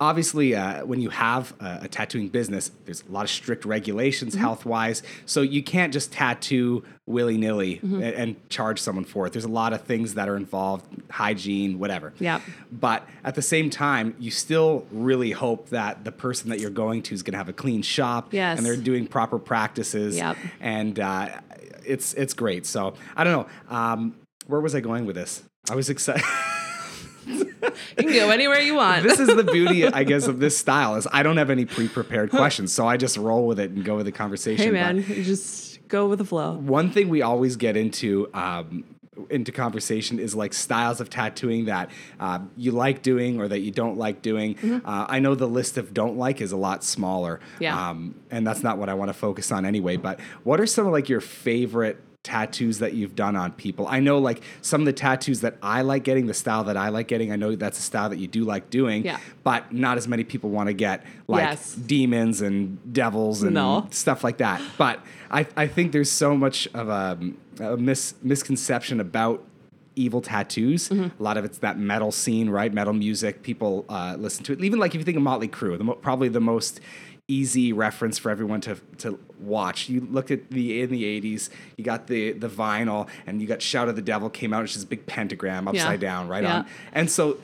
obviously 0.00 0.54
uh, 0.54 0.84
when 0.84 1.00
you 1.00 1.10
have 1.10 1.52
a, 1.60 1.80
a 1.82 1.88
tattooing 1.88 2.28
business 2.28 2.70
there's 2.84 3.02
a 3.08 3.12
lot 3.12 3.24
of 3.24 3.30
strict 3.30 3.64
regulations 3.64 4.34
Mm-hmm. 4.34 4.40
health 4.42 4.64
wise 4.66 5.02
so 5.26 5.42
you 5.42 5.62
can't 5.62 5.92
just 5.92 6.12
tattoo 6.12 6.84
willy-nilly 7.06 7.76
Mm-hmm. 7.76 7.94
and, 8.02 8.14
and 8.14 8.48
charge 8.50 8.80
someone 8.80 9.04
for 9.04 9.26
it 9.26 9.32
there's 9.32 9.44
a 9.44 9.48
lot 9.48 9.72
of 9.72 9.82
things 9.82 10.14
that 10.14 10.28
are 10.28 10.36
involved 10.36 10.84
hygiene 11.10 11.78
whatever 11.78 12.12
Yep. 12.18 12.42
but 12.70 13.06
at 13.24 13.34
the 13.34 13.42
same 13.42 13.70
time 13.70 14.14
you 14.18 14.30
still 14.30 14.86
really 14.92 15.30
hope 15.32 15.70
that 15.70 16.04
the 16.04 16.12
person 16.12 16.50
that 16.50 16.60
you're 16.60 16.70
going 16.70 17.02
to 17.02 17.14
is 17.14 17.22
going 17.22 17.32
to 17.32 17.38
have 17.38 17.48
a 17.48 17.52
clean 17.52 17.82
shop 17.82 18.32
Yes. 18.32 18.58
and 18.58 18.66
they're 18.66 18.76
doing 18.76 19.06
proper 19.06 19.38
practices 19.38 20.16
Yep. 20.16 20.36
and 20.60 21.00
uh, 21.00 21.28
it's 21.84 22.12
it's 22.14 22.34
great 22.34 22.66
so 22.66 22.94
i 23.16 23.24
don't 23.24 23.32
know 23.32 23.74
um, 23.76 24.14
where 24.46 24.60
was 24.60 24.74
i 24.74 24.80
going 24.80 25.06
with 25.06 25.16
this 25.16 25.42
i 25.70 25.74
was 25.74 25.88
excited 25.90 26.22
can 28.04 28.12
go 28.12 28.30
anywhere 28.30 28.60
you 28.60 28.74
want. 28.74 29.02
this 29.02 29.18
is 29.20 29.28
the 29.28 29.44
beauty, 29.44 29.86
I 30.00 30.04
guess, 30.04 30.26
of 30.26 30.38
this 30.40 30.56
style 30.56 30.96
is 30.96 31.06
I 31.12 31.22
don't 31.22 31.36
have 31.36 31.50
any 31.50 31.64
pre-prepared 31.64 32.30
questions, 32.30 32.72
so 32.72 32.86
I 32.86 32.96
just 32.96 33.16
roll 33.16 33.46
with 33.46 33.58
it 33.60 33.70
and 33.70 33.84
go 33.84 33.96
with 33.96 34.06
the 34.06 34.12
conversation. 34.12 34.64
hey 34.66 34.70
But 34.70 34.74
man, 34.96 34.96
you 35.08 35.22
just 35.24 35.86
go 35.88 36.06
with 36.08 36.18
the 36.18 36.24
flow. 36.24 36.52
one 36.54 36.90
thing 36.90 37.08
we 37.08 37.22
always 37.22 37.56
get 37.56 37.76
into 37.76 38.28
um, 38.34 38.84
into 39.30 39.50
conversation 39.50 40.20
is 40.20 40.34
like 40.36 40.54
styles 40.54 41.00
of 41.00 41.10
tattooing 41.10 41.64
that 41.64 41.90
uh, 42.20 42.38
you 42.56 42.70
like 42.70 43.02
doing 43.02 43.40
or 43.40 43.48
that 43.48 43.58
you 43.60 43.72
don't 43.72 43.96
like 43.98 44.22
doing. 44.22 44.56
Uh, 44.84 45.06
I 45.08 45.18
know 45.18 45.34
the 45.34 45.48
list 45.48 45.76
of 45.76 45.92
don't 45.92 46.16
like 46.16 46.40
is 46.40 46.52
a 46.52 46.56
lot 46.56 46.84
smaller, 46.84 47.40
Yeah. 47.58 47.90
um, 47.90 48.14
and 48.30 48.46
that's 48.46 48.62
not 48.62 48.78
what 48.78 48.88
I 48.88 48.94
want 48.94 49.08
to 49.08 49.14
focus 49.14 49.50
on 49.50 49.66
anyway. 49.66 49.96
But 49.96 50.20
what 50.44 50.60
are 50.60 50.66
some 50.66 50.86
of 50.86 50.92
like 50.92 51.08
your 51.08 51.20
favorite? 51.20 51.98
Tattoos 52.24 52.80
that 52.80 52.94
you've 52.94 53.14
done 53.14 53.36
on 53.36 53.52
people 53.52 53.86
i 53.86 54.00
know 54.00 54.18
like 54.18 54.42
some 54.60 54.80
of 54.82 54.86
the 54.86 54.92
tattoos 54.92 55.40
that 55.40 55.56
i 55.62 55.80
like 55.82 56.02
getting 56.02 56.26
the 56.26 56.34
style 56.34 56.64
that 56.64 56.76
i 56.76 56.88
like 56.88 57.06
getting 57.08 57.30
i 57.32 57.36
know 57.36 57.54
that's 57.54 57.78
a 57.78 57.82
style 57.82 58.08
that 58.10 58.18
you 58.18 58.26
do 58.26 58.44
like 58.44 58.68
doing 58.70 59.04
Yeah. 59.04 59.18
but 59.44 59.72
not 59.72 59.96
as 59.96 60.08
many 60.08 60.24
people 60.24 60.50
want 60.50 60.66
to 60.66 60.72
get 60.74 61.04
like 61.28 61.42
Yes. 61.48 61.74
demons 61.74 62.42
and 62.42 62.92
devils 62.92 63.42
and 63.42 63.54
No. 63.54 63.86
stuff 63.90 64.24
like 64.24 64.38
that. 64.38 64.60
But 64.76 65.00
I, 65.30 65.46
I 65.56 65.66
think 65.68 65.92
there's 65.92 66.10
so 66.10 66.36
much 66.36 66.66
of 66.74 66.88
a, 66.88 67.18
a 67.60 67.76
mis, 67.76 68.14
misconception 68.22 68.98
about 69.00 69.44
evil 69.94 70.20
tattoos. 70.20 70.88
Mm-hmm. 70.88 71.20
A 71.20 71.22
lot 71.22 71.36
of 71.36 71.44
it's 71.44 71.58
that 71.58 71.78
metal 71.78 72.12
scene, 72.12 72.48
right? 72.50 72.72
Metal 72.72 72.92
music. 72.94 73.42
People 73.42 73.84
uh, 73.88 74.16
listen 74.18 74.44
to 74.44 74.52
it. 74.52 74.62
Even 74.64 74.78
like 74.78 74.94
if 74.94 74.98
you 75.00 75.04
think 75.04 75.16
of 75.16 75.22
Motley 75.22 75.48
Crue, 75.48 75.76
the 75.76 75.84
mo- 75.84 75.94
probably 75.94 76.28
the 76.28 76.40
most 76.40 76.80
easy 77.32 77.72
reference 77.74 78.18
for 78.18 78.30
everyone 78.30 78.60
to 78.62 78.76
to 78.98 79.18
watch. 79.38 79.88
You 79.88 80.00
look 80.10 80.30
at 80.30 80.50
the 80.50 80.80
in 80.82 80.90
the 80.90 81.04
'80s, 81.04 81.50
you 81.76 81.84
got 81.84 82.06
the 82.08 82.32
the 82.32 82.48
vinyl, 82.48 83.06
and 83.26 83.40
you 83.40 83.46
got 83.46 83.62
"Shout 83.62 83.88
of 83.88 83.94
the 83.96 84.02
Devil" 84.02 84.30
came 84.30 84.52
out, 84.52 84.62
which 84.62 84.74
is 84.74 84.82
a 84.82 84.86
big 84.86 85.06
pentagram 85.06 85.68
upside 85.68 86.02
Yeah. 86.02 86.08
down, 86.08 86.28
right 86.28 86.42
Yeah. 86.42 86.56
on, 86.60 86.66
and 86.92 87.10
so. 87.10 87.38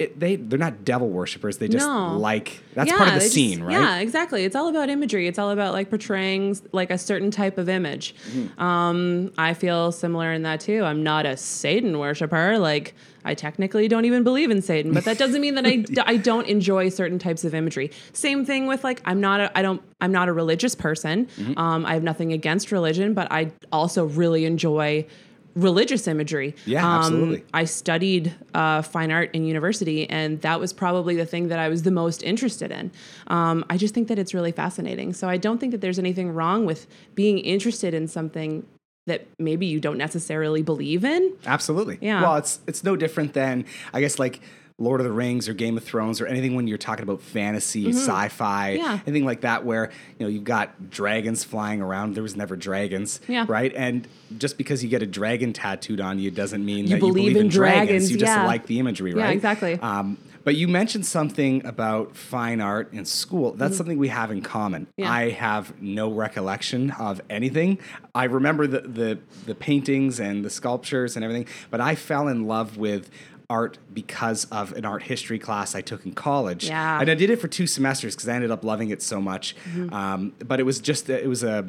It, 0.00 0.18
they 0.18 0.34
they're 0.34 0.58
not 0.58 0.84
devil 0.84 1.08
worshippers. 1.08 1.58
They 1.58 1.68
just 1.68 1.86
No. 1.86 2.18
like 2.18 2.60
that's 2.74 2.90
part 2.90 3.02
of 3.02 3.14
the 3.14 3.18
they 3.20 3.24
just- 3.26 3.32
scene, 3.34 3.62
right? 3.62 3.74
Yeah, 3.74 3.98
exactly. 3.98 4.44
It's 4.44 4.56
all 4.56 4.66
about 4.66 4.88
imagery. 4.90 5.28
It's 5.28 5.38
all 5.38 5.50
about 5.50 5.72
like 5.72 5.88
portraying 5.88 6.58
like 6.72 6.90
a 6.90 6.98
certain 6.98 7.30
type 7.30 7.58
of 7.58 7.68
image. 7.68 8.12
Mm-hmm. 8.32 8.60
Um, 8.60 9.30
I 9.38 9.54
feel 9.54 9.92
similar 9.92 10.32
in 10.32 10.42
that 10.42 10.58
too. 10.58 10.82
I'm 10.82 11.04
not 11.04 11.26
a 11.26 11.36
Satan 11.36 11.96
worshiper. 12.00 12.58
Like 12.58 12.96
I 13.24 13.34
technically 13.34 13.86
don't 13.86 14.04
even 14.04 14.24
believe 14.24 14.50
in 14.50 14.62
Satan, 14.62 14.92
but 14.92 15.04
that 15.04 15.16
doesn't 15.16 15.40
mean 15.40 15.54
that 15.54 15.64
I, 15.64 15.76
d- 15.88 16.02
I 16.04 16.16
don't 16.16 16.48
enjoy 16.48 16.88
certain 16.88 17.20
types 17.20 17.44
of 17.44 17.54
imagery. 17.54 17.92
Same 18.12 18.44
thing 18.44 18.66
with 18.66 18.82
like 18.82 19.00
I'm 19.04 19.20
not 19.20 19.38
a 19.38 19.56
I 19.56 19.62
don't 19.62 19.80
I'm 20.00 20.10
not 20.10 20.26
a 20.28 20.32
religious 20.32 20.74
person. 20.74 21.26
Mm-hmm. 21.26 21.56
Um, 21.56 21.86
I 21.86 21.94
have 21.94 22.02
nothing 22.02 22.32
against 22.32 22.72
religion, 22.72 23.14
but 23.14 23.30
I 23.30 23.52
also 23.70 24.06
really 24.06 24.44
enjoy 24.44 25.06
religious 25.54 26.08
imagery. 26.08 26.54
Yeah, 26.66 26.84
Um, 26.86 26.98
absolutely. 27.00 27.44
I 27.52 27.64
studied 27.64 28.34
uh, 28.54 28.82
fine 28.82 29.10
art 29.12 29.30
in 29.32 29.44
university, 29.44 30.08
and 30.08 30.40
that 30.42 30.60
was 30.60 30.72
probably 30.72 31.16
the 31.16 31.26
thing 31.26 31.48
that 31.48 31.58
I 31.58 31.68
was 31.68 31.82
the 31.82 31.90
most 31.90 32.22
interested 32.22 32.70
in. 32.70 32.90
Um, 33.28 33.64
I 33.70 33.76
just 33.76 33.94
think 33.94 34.08
that 34.08 34.18
it's 34.18 34.34
really 34.34 34.52
fascinating. 34.52 35.12
So 35.12 35.28
I 35.28 35.36
don't 35.36 35.58
think 35.58 35.72
that 35.72 35.80
there's 35.80 35.98
anything 35.98 36.30
wrong 36.32 36.66
with 36.66 36.86
being 37.14 37.38
interested 37.38 37.94
in 37.94 38.08
something 38.08 38.66
that 39.06 39.26
maybe 39.38 39.66
you 39.66 39.80
don't 39.80 39.98
necessarily 39.98 40.62
believe 40.62 41.04
in. 41.04 41.32
Absolutely. 41.46 41.98
Yeah. 42.00 42.22
Well, 42.22 42.36
it's 42.36 42.60
it's 42.66 42.82
no 42.82 42.96
different 42.96 43.34
than 43.34 43.66
I 43.92 44.00
guess 44.00 44.18
like 44.18 44.40
Lord 44.76 45.00
of 45.00 45.04
the 45.06 45.12
Rings 45.12 45.48
or 45.48 45.54
Game 45.54 45.76
of 45.76 45.84
Thrones 45.84 46.20
or 46.20 46.26
anything 46.26 46.56
when 46.56 46.66
you're 46.66 46.78
talking 46.78 47.04
about 47.04 47.20
fantasy, 47.22 47.90
sci-fi, 47.92 48.74
Mm-hmm. 48.76 48.82
Yeah. 48.84 48.98
anything 49.06 49.24
like 49.24 49.42
that 49.42 49.64
where 49.64 49.90
you 50.18 50.26
know 50.26 50.28
you've 50.30 50.44
got 50.44 50.90
dragons 50.90 51.44
flying 51.44 51.80
around. 51.80 52.14
There 52.14 52.22
was 52.24 52.34
never 52.36 52.56
dragons, 52.56 53.20
Yeah. 53.28 53.44
right? 53.48 53.72
And 53.76 54.08
just 54.36 54.58
because 54.58 54.82
you 54.82 54.90
get 54.90 55.02
a 55.02 55.06
dragon 55.06 55.52
tattooed 55.52 56.00
on 56.00 56.18
you 56.18 56.30
doesn't 56.30 56.64
mean 56.64 56.84
You 56.84 56.90
that 56.90 56.94
you 56.96 57.00
believe 57.00 57.14
believe 57.14 57.36
in 57.36 57.42
in 57.42 57.48
dragons. 57.48 57.86
dragons, 57.86 58.10
You 58.10 58.18
just 58.18 58.30
yeah. 58.36 58.46
like 58.46 58.66
the 58.66 58.78
imagery, 58.80 59.12
Yeah, 59.12 59.22
right? 59.24 59.36
exactly. 59.36 59.78
Um, 59.80 60.18
but 60.42 60.56
you 60.56 60.68
mentioned 60.68 61.06
something 61.06 61.64
about 61.64 62.16
fine 62.16 62.60
art 62.60 62.92
in 62.92 63.06
school. 63.06 63.52
That's 63.52 63.78
something 63.78 63.96
we 63.96 64.08
have 64.08 64.30
in 64.30 64.42
common. 64.42 64.82
Mm-hmm. 64.86 65.00
Yeah. 65.02 65.10
I 65.12 65.30
have 65.30 65.80
no 65.80 66.12
recollection 66.12 66.90
of 66.90 67.20
anything. 67.30 67.78
I 68.14 68.24
remember 68.24 68.66
the, 68.66 68.80
the 68.80 69.18
the 69.46 69.54
paintings 69.54 70.18
and 70.20 70.44
the 70.44 70.50
sculptures 70.50 71.14
and 71.16 71.24
everything, 71.24 71.46
but 71.70 71.80
I 71.80 71.94
fell 71.94 72.28
in 72.28 72.46
love 72.46 72.76
with 72.76 73.08
art 73.50 73.78
because 73.92 74.46
of 74.46 74.72
an 74.72 74.84
art 74.84 75.02
history 75.02 75.38
class 75.38 75.74
I 75.74 75.80
took 75.80 76.04
in 76.06 76.12
college. 76.12 76.66
Yeah. 76.66 76.92
Mm-hmm. 76.94 77.00
And 77.02 77.10
I 77.10 77.14
did 77.14 77.30
it 77.30 77.36
for 77.40 77.48
two 77.48 77.66
semesters 77.66 78.14
because 78.14 78.28
I 78.28 78.34
ended 78.34 78.50
up 78.50 78.64
loving 78.64 78.90
it 78.90 79.02
so 79.02 79.20
much. 79.20 79.54
Um, 79.92 80.32
but 80.38 80.60
it 80.60 80.64
was 80.64 80.80
just 80.80 81.08
it 81.10 81.28
was 81.28 81.42
a 81.42 81.66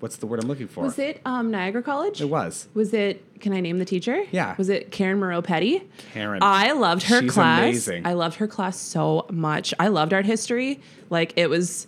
what's 0.00 0.16
the 0.16 0.26
word 0.26 0.42
I'm 0.42 0.48
looking 0.48 0.68
for? 0.68 0.82
Was 0.84 0.98
it 0.98 1.20
um, 1.24 1.50
Niagara 1.50 1.82
College? 1.82 2.20
It 2.20 2.26
was. 2.26 2.68
Was 2.74 2.92
it? 2.92 3.40
Can 3.40 3.52
I 3.52 3.60
name 3.60 3.78
the 3.78 3.84
teacher? 3.84 4.24
Yeah. 4.30 4.54
Was 4.58 4.68
it 4.68 4.90
Karen 4.90 5.18
Moreau 5.18 5.42
Petty? 5.42 5.82
Karen. 6.12 6.40
I 6.42 6.72
loved 6.72 7.04
her 7.04 7.20
She's 7.20 7.32
class. 7.32 7.60
amazing. 7.60 8.06
I 8.06 8.12
loved 8.14 8.36
her 8.36 8.46
class 8.46 8.78
so 8.78 9.26
much. 9.30 9.72
I 9.78 9.88
loved 9.88 10.12
art 10.12 10.26
history. 10.26 10.80
Like 11.10 11.32
it 11.36 11.48
was 11.48 11.86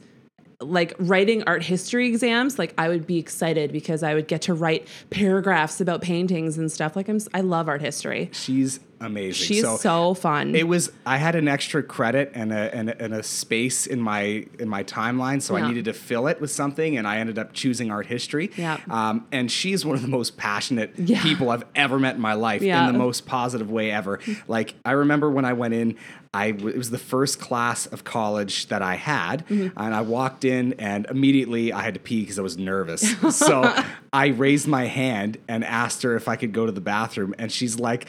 like 0.60 0.94
writing 0.98 1.42
art 1.46 1.62
history 1.62 2.06
exams. 2.08 2.58
Like 2.58 2.74
I 2.78 2.88
would 2.88 3.06
be 3.06 3.18
excited 3.18 3.72
because 3.72 4.02
I 4.02 4.14
would 4.14 4.28
get 4.28 4.42
to 4.42 4.54
write 4.54 4.88
paragraphs 5.10 5.80
about 5.80 6.02
paintings 6.02 6.58
and 6.58 6.70
stuff. 6.70 6.96
Like 6.96 7.08
I'm, 7.08 7.20
I 7.34 7.40
love 7.40 7.68
art 7.68 7.80
history. 7.82 8.30
She's 8.32 8.80
amazing. 9.00 9.46
She's 9.46 9.80
so, 9.80 10.14
fun. 10.14 10.54
It 10.54 10.66
was. 10.68 10.90
I 11.04 11.16
had 11.16 11.34
an 11.34 11.48
extra 11.48 11.82
credit 11.82 12.32
and 12.34 12.52
a, 12.52 12.74
and 12.74 12.90
a 12.90 13.02
and 13.02 13.14
a 13.14 13.22
space 13.22 13.86
in 13.86 14.00
my 14.00 14.46
in 14.58 14.68
my 14.68 14.84
timeline, 14.84 15.40
so 15.42 15.56
I 15.56 15.66
needed 15.68 15.84
to 15.86 15.92
fill 15.92 16.26
it 16.28 16.40
with 16.40 16.50
something, 16.50 16.96
and 16.96 17.06
I 17.06 17.18
ended 17.18 17.38
up 17.38 17.52
choosing 17.52 17.90
art 17.90 18.06
history. 18.06 18.50
Yeah. 18.56 18.78
Um, 18.90 19.26
and 19.32 19.50
she's 19.50 19.84
one 19.84 19.96
of 19.96 20.02
the 20.02 20.08
most 20.08 20.36
passionate 20.36 20.92
Yeah. 20.98 21.22
people 21.22 21.50
I've 21.50 21.64
ever 21.74 21.98
met 21.98 22.16
in 22.16 22.20
my 22.20 22.34
life 22.34 22.62
Yeah. 22.62 22.86
in 22.86 22.92
the 22.92 22.98
most 22.98 23.26
positive 23.26 23.70
way 23.70 23.90
ever. 23.90 24.20
Like 24.48 24.74
I 24.84 24.92
remember 24.92 25.30
when 25.30 25.44
I 25.44 25.54
went 25.54 25.74
in, 25.74 25.96
I 26.32 26.52
w- 26.52 26.72
it 26.72 26.76
was 26.78 26.90
the 26.90 26.98
first 26.98 27.40
class 27.40 27.86
of 27.86 28.04
college 28.04 28.68
that 28.68 28.80
I 28.82 28.94
had, 28.94 29.46
Mm-hmm. 29.48 29.78
and 29.78 29.94
I 29.94 30.02
walked 30.02 30.44
in, 30.44 30.74
and 30.74 31.06
immediately 31.10 31.72
I 31.72 31.82
had 31.82 31.94
to 31.94 32.00
pee 32.00 32.20
because 32.20 32.38
I 32.38 32.42
was 32.42 32.56
nervous. 32.58 33.02
so 33.36 33.72
I 34.12 34.26
raised 34.28 34.66
my 34.68 34.84
hand 34.86 35.38
and 35.48 35.64
asked 35.64 36.02
her 36.02 36.14
if 36.16 36.28
I 36.28 36.36
could 36.36 36.52
go 36.52 36.64
to 36.66 36.72
the 36.72 36.80
bathroom, 36.80 37.34
and 37.38 37.50
she's 37.50 37.78
like 37.78 38.06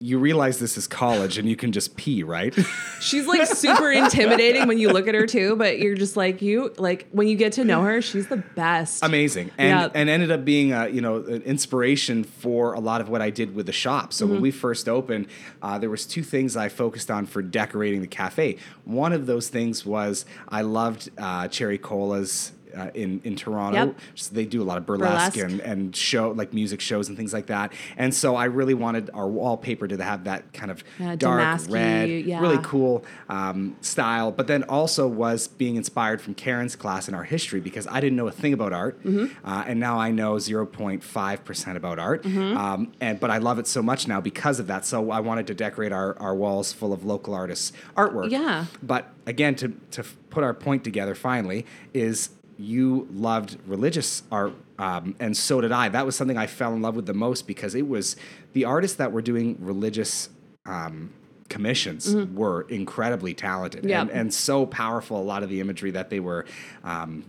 you 0.00 0.16
realize 0.16 0.60
this 0.60 0.76
is 0.78 0.86
college 0.86 1.38
and 1.38 1.48
you 1.48 1.56
can 1.56 1.72
just 1.72 1.96
pee, 1.96 2.22
right? 2.22 2.54
she's 3.00 3.26
like 3.26 3.44
super 3.48 3.90
intimidating 3.90 4.68
when 4.68 4.78
you 4.78 4.90
look 4.92 5.08
at 5.08 5.14
her 5.16 5.26
too, 5.26 5.56
but 5.56 5.80
you're 5.80 5.96
just 5.96 6.16
like 6.16 6.40
you 6.40 6.72
like 6.78 7.08
when 7.10 7.26
you 7.26 7.34
get 7.36 7.52
to 7.54 7.64
know 7.64 7.82
her, 7.82 8.00
she's 8.00 8.28
the 8.28 8.36
best. 8.36 9.02
Amazing, 9.02 9.50
and 9.58 9.68
Yeah. 9.80 9.88
and 10.00 10.08
ended 10.08 10.30
up 10.30 10.44
being 10.44 10.72
a, 10.72 10.86
you 10.88 11.00
know 11.00 11.16
an 11.16 11.42
inspiration 11.42 12.22
for 12.22 12.74
a 12.74 12.80
lot 12.80 13.00
of 13.00 13.08
what 13.08 13.20
I 13.22 13.30
did 13.30 13.56
with 13.56 13.66
the 13.66 13.72
shop. 13.72 14.12
So 14.12 14.24
Mm-hmm. 14.24 14.34
when 14.34 14.42
we 14.42 14.50
first 14.52 14.88
opened, 14.88 15.26
uh, 15.62 15.78
there 15.78 15.90
was 15.90 16.06
two 16.06 16.22
things 16.22 16.56
I 16.56 16.68
focused 16.68 17.10
on 17.10 17.26
for 17.26 17.42
decorating 17.42 18.00
the 18.00 18.06
cafe. 18.06 18.58
One 18.84 19.12
of 19.12 19.26
those 19.26 19.48
things 19.48 19.84
was 19.84 20.24
I 20.48 20.62
loved 20.62 21.10
uh, 21.18 21.48
Cherry 21.48 21.78
Cola's. 21.78 22.52
Uh, 22.76 22.90
in 22.94 23.20
in 23.24 23.34
Toronto, 23.36 23.78
Yep. 23.78 23.98
so 24.14 24.34
they 24.34 24.44
do 24.44 24.62
a 24.62 24.64
lot 24.64 24.78
of 24.78 24.84
burlesque, 24.86 25.34
Burlesque. 25.36 25.50
and 25.50 25.60
and 25.60 25.96
show 25.96 26.30
like 26.30 26.52
music 26.52 26.80
shows 26.80 27.08
and 27.08 27.16
things 27.16 27.32
like 27.32 27.46
that. 27.46 27.72
And 27.96 28.14
so 28.14 28.36
I 28.36 28.44
really 28.44 28.74
wanted 28.74 29.10
our 29.14 29.26
wallpaper 29.28 29.88
to 29.88 30.02
have 30.02 30.24
that 30.24 30.52
kind 30.52 30.70
of 30.70 30.84
Yeah, 30.98 31.16
dark 31.16 31.60
red, 31.70 32.08
yeah. 32.10 32.40
really 32.40 32.58
cool 32.62 33.04
um, 33.28 33.76
style, 33.80 34.30
but 34.32 34.46
then 34.46 34.62
also 34.64 35.06
was 35.08 35.48
being 35.48 35.76
inspired 35.76 36.20
from 36.20 36.34
Karen's 36.34 36.76
class 36.76 37.08
in 37.08 37.14
art 37.14 37.28
history 37.28 37.60
because 37.60 37.86
I 37.86 38.00
didn't 38.00 38.16
know 38.16 38.28
a 38.28 38.32
thing 38.32 38.52
about 38.52 38.72
art, 38.72 39.02
Mm-hmm. 39.04 39.46
uh, 39.48 39.64
and 39.66 39.80
now 39.80 39.98
I 39.98 40.10
know 40.10 40.34
0.5 40.34 41.44
percent 41.44 41.76
about 41.76 41.98
art. 41.98 42.22
Mm-hmm. 42.24 42.56
Um, 42.56 42.92
and 43.00 43.18
but 43.20 43.30
I 43.30 43.38
love 43.38 43.58
it 43.58 43.66
so 43.66 43.82
much 43.82 44.06
now 44.08 44.20
because 44.20 44.60
of 44.60 44.66
that. 44.66 44.84
So 44.84 45.10
I 45.10 45.20
wanted 45.20 45.46
to 45.48 45.54
decorate 45.54 45.92
our, 45.92 46.18
our 46.18 46.34
walls 46.34 46.72
full 46.72 46.92
of 46.92 47.04
local 47.04 47.34
artists' 47.34 47.72
artwork. 47.96 48.30
Yeah. 48.30 48.66
But 48.82 49.12
again, 49.26 49.54
to 49.56 49.68
to 49.92 50.04
put 50.30 50.44
our 50.44 50.54
point 50.54 50.84
together 50.84 51.14
finally 51.14 51.64
is 51.94 52.30
you 52.58 53.06
loved 53.12 53.56
religious 53.66 54.22
art. 54.32 54.52
Um, 54.78 55.14
and 55.20 55.36
so 55.36 55.60
did 55.60 55.72
I. 55.72 55.88
That 55.88 56.04
was 56.04 56.16
something 56.16 56.36
I 56.36 56.46
fell 56.46 56.74
in 56.74 56.82
love 56.82 56.96
with 56.96 57.06
the 57.06 57.14
most 57.14 57.46
because 57.46 57.74
it 57.74 57.88
was 57.88 58.16
the 58.52 58.64
artists 58.64 58.96
that 58.96 59.12
were 59.12 59.22
doing 59.22 59.56
religious 59.60 60.28
um, 60.66 61.12
commissions 61.48 62.14
were 62.34 62.62
incredibly 62.68 63.32
talented 63.34 63.80
Mm-hmm. 63.82 63.88
Yeah. 63.90 64.00
and, 64.02 64.10
and 64.10 64.34
so 64.34 64.66
powerful. 64.66 65.20
A 65.20 65.22
lot 65.22 65.42
of 65.42 65.48
the 65.48 65.60
imagery 65.60 65.90
that 65.92 66.10
they 66.10 66.20
were 66.20 66.44
um, 66.84 67.24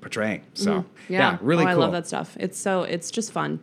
portraying. 0.00 0.42
So 0.54 0.70
yeah, 0.72 0.78
Mm-hmm. 0.78 1.12
Yeah. 1.12 1.38
really 1.42 1.64
oh, 1.64 1.66
cool. 1.66 1.82
I 1.82 1.84
love 1.86 1.92
that 1.92 2.06
stuff. 2.06 2.36
It's 2.40 2.58
so 2.58 2.82
it's 2.84 3.10
just 3.10 3.32
fun. 3.32 3.60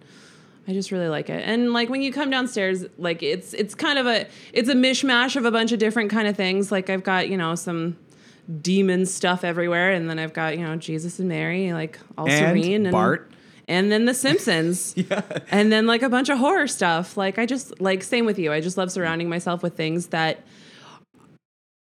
I 0.70 0.74
just 0.74 0.92
really 0.92 1.08
like 1.08 1.30
it. 1.30 1.42
And 1.46 1.72
like 1.72 1.90
when 1.90 2.02
you 2.02 2.12
come 2.12 2.30
downstairs, 2.30 2.86
like 2.98 3.24
it's 3.24 3.54
it's 3.54 3.74
kind 3.74 3.98
of 3.98 4.06
a 4.06 4.28
it's 4.52 4.68
a 4.70 4.74
mishmash 4.76 5.36
of 5.38 5.46
a 5.46 5.52
bunch 5.52 5.72
of 5.72 5.80
different 5.80 6.12
kind 6.12 6.28
of 6.28 6.36
things. 6.36 6.72
Like 6.72 6.90
I've 6.90 7.04
got, 7.04 7.30
you 7.30 7.38
know, 7.38 7.56
some 7.56 7.98
demon 8.62 9.06
stuff 9.06 9.44
everywhere 9.44 9.92
and 9.92 10.10
then 10.10 10.20
I've 10.20 10.34
got, 10.34 10.58
you 10.58 10.66
know, 10.66 10.76
Jesus 10.78 11.20
and 11.20 11.28
Mary 11.28 11.74
like 11.74 12.00
all 12.18 12.30
And 12.30 12.50
serene 12.62 12.86
and 12.86 12.92
Bart. 12.94 13.30
and 13.68 13.92
then 13.92 14.06
the 14.06 14.14
Simpsons. 14.14 14.94
yeah. 14.98 15.22
And 15.52 15.72
then 15.72 15.86
like 15.86 16.02
a 16.02 16.10
bunch 16.10 16.30
of 16.30 16.38
horror 16.38 16.68
stuff. 16.68 17.18
Like 17.18 17.38
I 17.38 17.46
just 17.46 17.82
like 17.82 18.04
same 18.04 18.26
with 18.26 18.40
you. 18.40 18.52
I 18.54 18.62
just 18.62 18.78
love 18.78 18.92
surrounding 18.92 19.28
myself 19.30 19.64
with 19.64 19.76
things 19.76 20.08
that 20.08 20.46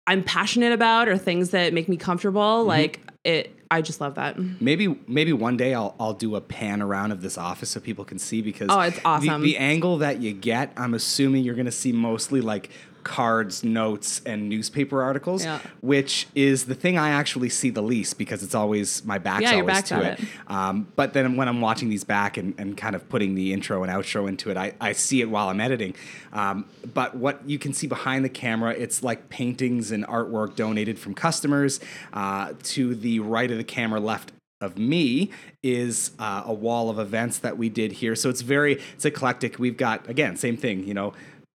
I'm 0.07 0.23
passionate 0.23 0.73
about 0.73 1.07
or 1.07 1.17
things 1.17 1.51
that 1.51 1.73
make 1.73 1.87
me 1.87 1.97
comfortable. 1.97 2.41
Mm-hmm. 2.41 2.67
Like 2.67 2.99
it 3.23 3.55
I 3.71 3.83
just 3.83 4.01
love 4.01 4.15
that. 4.15 4.39
Maybe 4.59 4.87
maybe 5.07 5.31
one 5.31 5.55
day 5.55 5.73
I'll 5.75 5.95
I'll 5.99 6.13
do 6.13 6.35
a 6.35 6.41
pan 6.41 6.81
around 6.81 7.11
of 7.11 7.21
this 7.21 7.37
office 7.37 7.69
so 7.69 7.79
people 7.79 8.03
can 8.03 8.17
see 8.17 8.41
because 8.41 8.67
Oh, 8.71 8.79
it's 8.81 8.97
the- 8.97 9.05
awesome. 9.07 9.43
The, 9.43 9.57
angle 9.57 9.97
that 9.99 10.19
you 10.19 10.33
get, 10.33 10.73
I'm 10.75 10.93
assuming 10.95 11.43
you're 11.43 11.55
gonna 11.55 11.71
see 11.71 11.91
mostly 11.91 12.41
like 12.41 12.71
cards, 13.03 13.63
notes, 13.63 14.21
and 14.25 14.49
newspaper 14.49 15.01
articles, 15.01 15.43
Yeah. 15.43 15.59
which 15.81 16.27
is 16.35 16.65
the 16.65 16.75
thing 16.75 16.97
I 16.97 17.09
actually 17.09 17.49
see 17.49 17.69
the 17.69 17.81
least 17.81 18.17
because 18.17 18.43
it's 18.43 18.55
always 18.55 19.03
my 19.05 19.17
back's 19.17 19.43
Yeah, 19.43 19.53
always 19.53 19.65
back's 19.67 19.89
to 19.89 20.01
it. 20.13 20.19
it. 20.19 20.25
Um, 20.47 20.87
but 20.95 21.13
then 21.13 21.35
when 21.35 21.47
I'm 21.47 21.61
watching 21.61 21.89
these 21.89 22.03
back 22.03 22.37
and, 22.37 22.53
and 22.57 22.75
kind 22.77 22.95
of 22.95 23.07
putting 23.09 23.35
the 23.35 23.53
intro 23.53 23.83
and 23.83 23.91
outro 23.91 24.27
into 24.27 24.49
it, 24.49 24.57
I, 24.57 24.73
I 24.81 24.93
see 24.93 25.21
it 25.21 25.29
while 25.29 25.49
I'm 25.49 25.61
editing. 25.61 25.95
Um, 26.33 26.65
but 26.93 27.15
what 27.15 27.47
you 27.47 27.59
can 27.59 27.73
see 27.73 27.87
behind 27.87 28.23
the 28.25 28.29
camera, 28.29 28.71
it's 28.71 29.03
like 29.03 29.29
paintings 29.29 29.91
and 29.91 30.05
artwork 30.07 30.55
donated 30.55 30.99
from 30.99 31.13
customers. 31.13 31.79
Uh, 32.13 32.53
to 32.63 32.95
the 32.95 33.19
right 33.19 33.49
of 33.51 33.57
the 33.57 33.63
camera, 33.63 33.99
left 33.99 34.31
of 34.61 34.77
me 34.77 35.31
is 35.63 36.11
uh, 36.19 36.43
a 36.45 36.53
wall 36.53 36.89
of 36.89 36.99
events 36.99 37.39
that 37.39 37.57
we 37.57 37.69
did 37.69 37.93
here. 37.93 38.13
So 38.15 38.29
it's 38.29 38.41
very 38.41 38.81
it's 38.93 39.05
eclectic. 39.05 39.57
We've 39.57 39.77
got 39.77 40.09
again 40.09 40.35
same 40.35 40.57
thing. 40.57 40.85
You 40.85 40.93
know, 40.93 41.13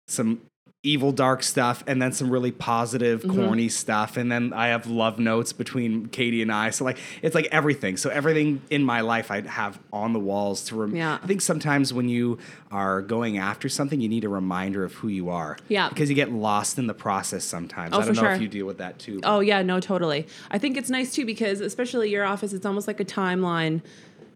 some 0.09 0.41
evil 0.85 1.11
dark 1.13 1.43
stuff 1.43 1.83
and 1.87 2.01
then 2.01 2.13
some 2.13 2.31
really 2.31 2.53
positive 2.53 3.23
Mm-hmm. 3.23 3.45
corny 3.47 3.69
stuff 3.69 4.17
and 4.17 4.31
then 4.31 4.53
i 4.53 4.69
have 4.69 4.87
love 4.87 5.19
notes 5.19 5.53
between 5.53 6.07
katie 6.07 6.43
and 6.43 6.53
i 6.53 6.69
so 6.71 6.85
like 6.85 6.99
it's 7.23 7.35
like 7.35 7.47
everything 7.51 7.97
so 7.97 8.11
everything 8.11 8.61
in 8.71 8.85
my 8.85 9.01
life 9.01 9.31
i 9.31 9.41
have 9.41 9.79
on 9.93 10.13
the 10.13 10.19
walls 10.21 10.65
to 10.67 10.77
rem- 10.77 10.95
Yeah. 10.95 11.19
i 11.23 11.27
think 11.27 11.41
sometimes 11.41 11.93
when 11.95 12.09
you 12.09 12.39
are 12.71 13.01
going 13.03 13.39
after 13.39 13.69
something 13.69 14.01
you 14.01 14.09
need 14.09 14.25
a 14.25 14.29
reminder 14.29 14.85
of 14.85 14.93
who 14.95 15.09
you 15.09 15.31
are 15.31 15.57
Yeah. 15.69 15.89
because 15.89 16.09
you 16.11 16.15
get 16.15 16.31
lost 16.33 16.79
in 16.79 16.87
the 16.87 16.95
process 16.95 17.45
sometimes 17.45 17.95
Oh, 17.95 18.01
i 18.01 18.05
don't 18.05 18.15
know 18.17 18.23
sure. 18.23 18.33
if 18.33 18.43
you 18.43 18.49
deal 18.49 18.67
with 18.67 18.79
that 18.79 18.99
too 18.99 19.21
Oh 19.25 19.41
yeah, 19.41 19.63
no, 19.63 19.81
totally. 19.81 20.27
I 20.51 20.59
think 20.59 20.77
it's 20.77 20.91
nice 20.91 21.13
too 21.15 21.25
because 21.25 21.61
especially 21.61 22.11
your 22.11 22.25
office, 22.25 22.53
it's 22.53 22.67
almost 22.67 22.87
like 22.87 23.01
a 23.01 23.05
timeline, 23.05 23.81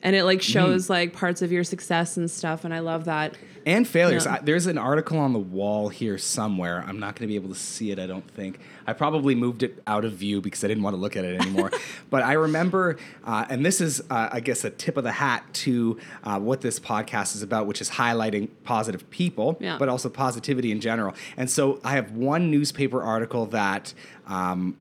and 0.03 0.15
it 0.17 0.25
like 0.25 0.41
shows 0.41 0.89
like 0.89 1.13
parts 1.13 1.43
of 1.43 1.51
your 1.53 1.65
success 1.65 2.17
and 2.17 2.31
stuff, 2.31 2.65
and 2.65 2.73
I 2.73 2.79
love 2.79 3.05
that. 3.07 3.35
And 3.69 3.87
failures. 3.87 4.25
Yeah. 4.25 4.35
I, 4.35 4.39
there's 4.41 4.67
an 4.67 4.79
article 4.79 5.19
on 5.19 5.35
the 5.35 5.39
wall 5.39 5.91
here 5.91 6.17
somewhere. 6.17 6.83
I'm 6.87 6.99
not 6.99 7.15
going 7.15 7.23
to 7.23 7.27
be 7.27 7.35
able 7.35 7.51
to 7.51 7.55
see 7.59 7.91
it. 7.91 7.99
I 7.99 8.07
don't 8.07 8.29
think. 8.31 8.59
I 8.87 8.95
probably 8.95 9.35
moved 9.35 9.63
it 9.63 9.83
out 9.87 10.07
of 10.07 10.13
view 10.15 10.41
because 10.41 10.65
I 10.65 10.69
didn't 10.69 10.83
want 10.83 10.95
to 10.97 11.01
look 11.01 11.17
at 11.17 11.25
it 11.27 11.39
anymore. 11.41 11.71
but 12.11 12.23
I 12.23 12.33
remember, 12.33 12.97
uh, 13.25 13.45
and 13.51 13.65
this 13.65 13.83
is, 13.83 14.01
uh, 14.11 14.31
I 14.33 14.41
guess, 14.41 14.65
a 14.65 14.71
tip 14.71 14.97
of 14.97 15.05
the 15.05 15.13
hat 15.13 15.45
to 15.65 15.99
uh, 16.25 16.41
what 16.41 16.63
this 16.63 16.81
podcast 16.81 17.37
is 17.37 17.43
about, 17.43 17.67
which 17.67 17.83
is 17.83 17.91
highlighting 17.91 18.49
positive 18.65 19.09
people, 19.11 19.59
Yeah. 19.61 19.77
but 19.79 19.91
also 19.91 20.09
positivity 20.09 20.73
in 20.73 20.81
general. 20.81 21.15
And 21.37 21.51
so 21.51 21.79
I 21.85 21.93
have 21.97 22.13
one 22.13 22.51
newspaper 22.51 23.03
article 23.03 23.47
that. 23.47 23.93
Um, 24.27 24.79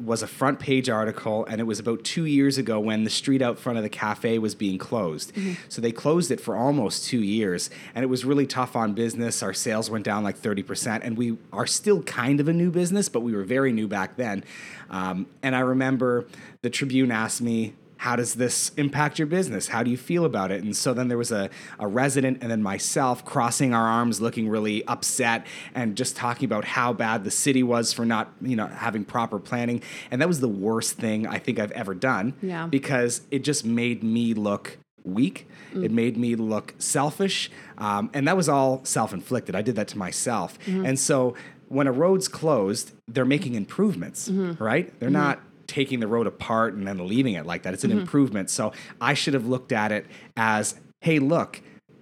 was 0.00 0.22
a 0.22 0.26
front 0.26 0.60
page 0.60 0.88
article, 0.88 1.44
and 1.46 1.60
it 1.60 1.64
was 1.64 1.78
about 1.78 2.04
two 2.04 2.24
years 2.24 2.58
ago 2.58 2.78
when 2.78 3.04
the 3.04 3.10
street 3.10 3.42
out 3.42 3.58
front 3.58 3.78
of 3.78 3.82
the 3.82 3.88
cafe 3.88 4.38
was 4.38 4.54
being 4.54 4.78
closed. 4.78 5.32
So 5.68 5.80
they 5.80 5.92
closed 5.92 6.30
it 6.30 6.40
for 6.40 6.56
almost 6.56 7.04
two 7.04 7.22
years, 7.22 7.70
and 7.94 8.02
it 8.04 8.06
was 8.08 8.24
really 8.24 8.46
tough 8.46 8.76
on 8.76 8.94
business. 8.94 9.42
Our 9.42 9.54
sales 9.54 9.90
went 9.90 10.04
down 10.04 10.22
like 10.22 10.38
30%, 10.38 11.00
and 11.02 11.16
we 11.16 11.36
are 11.52 11.66
still 11.66 12.02
kind 12.02 12.40
of 12.40 12.48
a 12.48 12.52
new 12.52 12.70
business, 12.70 13.08
but 13.08 13.20
we 13.20 13.32
were 13.32 13.44
very 13.44 13.72
new 13.72 13.88
back 13.88 14.16
then. 14.16 14.44
Um, 14.90 15.26
and 15.42 15.56
I 15.56 15.60
remember 15.60 16.26
the 16.62 16.70
Tribune 16.70 17.10
asked 17.10 17.40
me, 17.40 17.74
how 17.98 18.16
does 18.16 18.34
this 18.34 18.70
impact 18.76 19.18
your 19.18 19.26
business? 19.26 19.68
How 19.68 19.82
do 19.82 19.90
you 19.90 19.96
feel 19.96 20.24
about 20.24 20.50
it? 20.50 20.62
And 20.62 20.74
so 20.76 20.94
then 20.94 21.08
there 21.08 21.18
was 21.18 21.32
a, 21.32 21.50
a 21.78 21.86
resident 21.86 22.38
and 22.40 22.50
then 22.50 22.62
myself 22.62 23.24
crossing 23.24 23.74
our 23.74 23.86
arms, 23.86 24.20
looking 24.20 24.48
really 24.48 24.86
upset 24.86 25.46
and 25.74 25.96
just 25.96 26.16
talking 26.16 26.46
about 26.46 26.64
how 26.64 26.92
bad 26.92 27.24
the 27.24 27.30
city 27.30 27.62
was 27.62 27.92
for 27.92 28.06
not, 28.06 28.32
you 28.40 28.54
know, 28.54 28.68
having 28.68 29.04
proper 29.04 29.40
planning. 29.40 29.82
And 30.12 30.22
that 30.22 30.28
was 30.28 30.38
the 30.40 30.48
worst 30.48 30.96
thing 30.96 31.26
I 31.26 31.38
think 31.38 31.58
I've 31.58 31.72
ever 31.72 31.92
done. 31.92 32.34
Yeah. 32.40 32.68
Because 32.68 33.22
it 33.32 33.40
just 33.40 33.64
made 33.64 34.04
me 34.04 34.32
look 34.32 34.78
weak. 35.02 35.48
Mm. 35.72 35.84
It 35.84 35.90
made 35.90 36.16
me 36.16 36.36
look 36.36 36.74
selfish. 36.78 37.50
Um, 37.78 38.10
and 38.14 38.28
that 38.28 38.36
was 38.36 38.48
all 38.48 38.84
self 38.84 39.12
inflicted. 39.12 39.56
I 39.56 39.62
did 39.62 39.74
that 39.74 39.88
to 39.88 39.98
myself. 39.98 40.56
Mm-hmm. 40.60 40.86
And 40.86 40.98
so 40.98 41.34
when 41.68 41.86
a 41.86 41.92
road's 41.92 42.28
closed, 42.28 42.92
they're 43.06 43.24
making 43.24 43.54
improvements, 43.54 44.28
mm-hmm. 44.28 44.62
right? 44.62 44.98
They're 45.00 45.08
mm-hmm. 45.08 45.14
not 45.14 45.40
taking 45.68 46.00
the 46.00 46.08
road 46.08 46.26
apart 46.26 46.74
and 46.74 46.88
then 46.88 47.06
leaving 47.06 47.34
it 47.34 47.46
like 47.46 47.62
that. 47.62 47.74
It's 47.74 47.84
an 47.84 47.92
improvement. 47.92 48.50
So 48.50 48.72
I 49.00 49.14
should 49.14 49.34
have 49.34 49.46
looked 49.46 49.70
at 49.70 49.92
it 49.92 50.06
as, 50.36 50.74
hey, 51.00 51.20
look, 51.20 51.60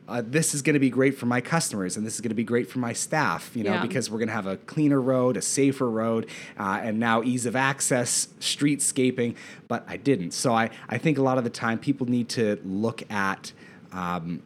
uh, 0.08 0.22
this 0.24 0.54
is 0.54 0.62
going 0.62 0.74
to 0.74 0.80
be 0.80 0.88
great 0.88 1.18
for 1.18 1.26
my 1.26 1.40
customers 1.40 1.96
and 1.96 2.06
this 2.06 2.14
is 2.14 2.20
going 2.20 2.28
to 2.30 2.34
be 2.36 2.44
great 2.44 2.70
for 2.70 2.78
my 2.78 2.92
staff, 2.92 3.50
you 3.56 3.64
know, 3.64 3.72
Yeah. 3.72 3.82
because 3.82 4.08
we're 4.08 4.18
going 4.18 4.28
to 4.28 4.34
have 4.34 4.46
a 4.46 4.56
cleaner 4.56 5.00
road, 5.00 5.36
a 5.36 5.42
safer 5.42 5.90
road, 5.90 6.28
uh, 6.58 6.78
and 6.80 7.00
now 7.00 7.24
ease 7.24 7.44
of 7.44 7.56
access, 7.56 8.28
streetscaping. 8.38 9.34
But 9.66 9.84
I 9.88 9.96
didn't. 9.96 10.30
So 10.30 10.54
I, 10.54 10.70
I 10.88 10.96
think 10.96 11.18
a 11.18 11.22
lot 11.22 11.38
of 11.38 11.44
the 11.44 11.50
time 11.50 11.80
people 11.80 12.08
need 12.08 12.28
to 12.30 12.60
look 12.64 13.02
at 13.10 13.52
um, 13.90 14.42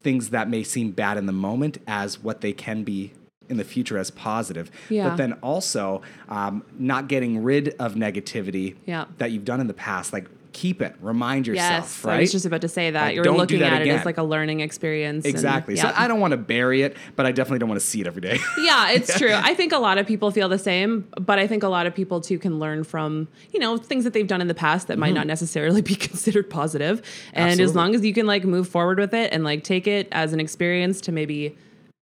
things 0.00 0.30
that 0.30 0.48
may 0.48 0.64
seem 0.64 0.92
bad 0.92 1.18
in 1.18 1.26
the 1.26 1.32
moment 1.32 1.76
as 1.86 2.18
what 2.18 2.40
they 2.40 2.54
can 2.54 2.82
be 2.82 3.12
in 3.48 3.56
the 3.56 3.64
future 3.64 3.98
as 3.98 4.10
positive. 4.10 4.70
Yeah. 4.88 5.08
But 5.10 5.16
then 5.16 5.32
also 5.34 6.02
um, 6.28 6.64
not 6.78 7.08
getting 7.08 7.42
rid 7.42 7.74
of 7.78 7.94
negativity 7.94 8.76
Yeah. 8.86 9.04
that 9.18 9.30
you've 9.32 9.44
done 9.44 9.60
in 9.60 9.66
the 9.66 9.74
past. 9.74 10.12
Like 10.12 10.26
keep 10.54 10.82
it, 10.82 10.94
remind 11.00 11.46
yourself, 11.46 11.70
Yes, 11.70 12.04
right? 12.04 12.16
I 12.16 12.20
was 12.20 12.30
just 12.30 12.44
about 12.44 12.60
to 12.60 12.68
say 12.68 12.90
that 12.90 13.04
Like, 13.06 13.14
you're 13.14 13.24
looking 13.24 13.60
that 13.60 13.72
at 13.72 13.86
it 13.86 13.88
as 13.88 14.04
like 14.04 14.18
a 14.18 14.22
learning 14.22 14.60
experience. 14.60 15.24
and- 15.24 15.32
Exactly. 15.34 15.76
So. 15.76 15.90
I 15.96 16.06
don't 16.06 16.20
want 16.20 16.32
to 16.32 16.36
bury 16.36 16.82
it, 16.82 16.94
but 17.16 17.24
I 17.24 17.32
definitely 17.32 17.60
don't 17.60 17.70
want 17.70 17.80
to 17.80 17.86
see 17.86 18.02
it 18.02 18.06
every 18.06 18.20
day. 18.20 18.38
yeah, 18.62 18.90
it's 18.90 19.16
true. 19.18 19.32
I 19.32 19.54
think 19.54 19.72
a 19.72 19.78
lot 19.78 19.96
of 19.96 20.06
people 20.06 20.30
feel 20.30 20.50
the 20.50 20.58
same, 20.58 21.08
but 21.18 21.38
I 21.38 21.46
think 21.46 21.62
a 21.62 21.68
lot 21.68 21.86
of 21.86 21.94
people 21.94 22.20
too 22.20 22.38
can 22.38 22.58
learn 22.58 22.84
from, 22.84 23.28
you 23.54 23.60
know, 23.60 23.78
things 23.78 24.04
that 24.04 24.12
they've 24.12 24.26
done 24.26 24.42
in 24.42 24.48
the 24.48 24.54
past 24.54 24.88
that 24.88 24.98
might 24.98 25.14
not 25.14 25.26
necessarily 25.26 25.80
be 25.80 25.94
considered 26.08 26.50
positive. 26.50 27.00
And 27.32 27.58
as 27.58 27.70
Mm-hmm. 27.70 27.78
Long 27.78 27.94
as 27.94 28.04
you 28.04 28.12
can 28.12 28.26
like 28.26 28.44
move 28.44 28.68
forward 28.68 28.98
with 28.98 29.14
it 29.14 29.32
and 29.32 29.44
like 29.44 29.64
take 29.64 29.86
it 29.86 30.06
as 30.12 30.34
an 30.34 30.40
experience 30.40 31.00
to 31.02 31.12
maybe 31.12 31.56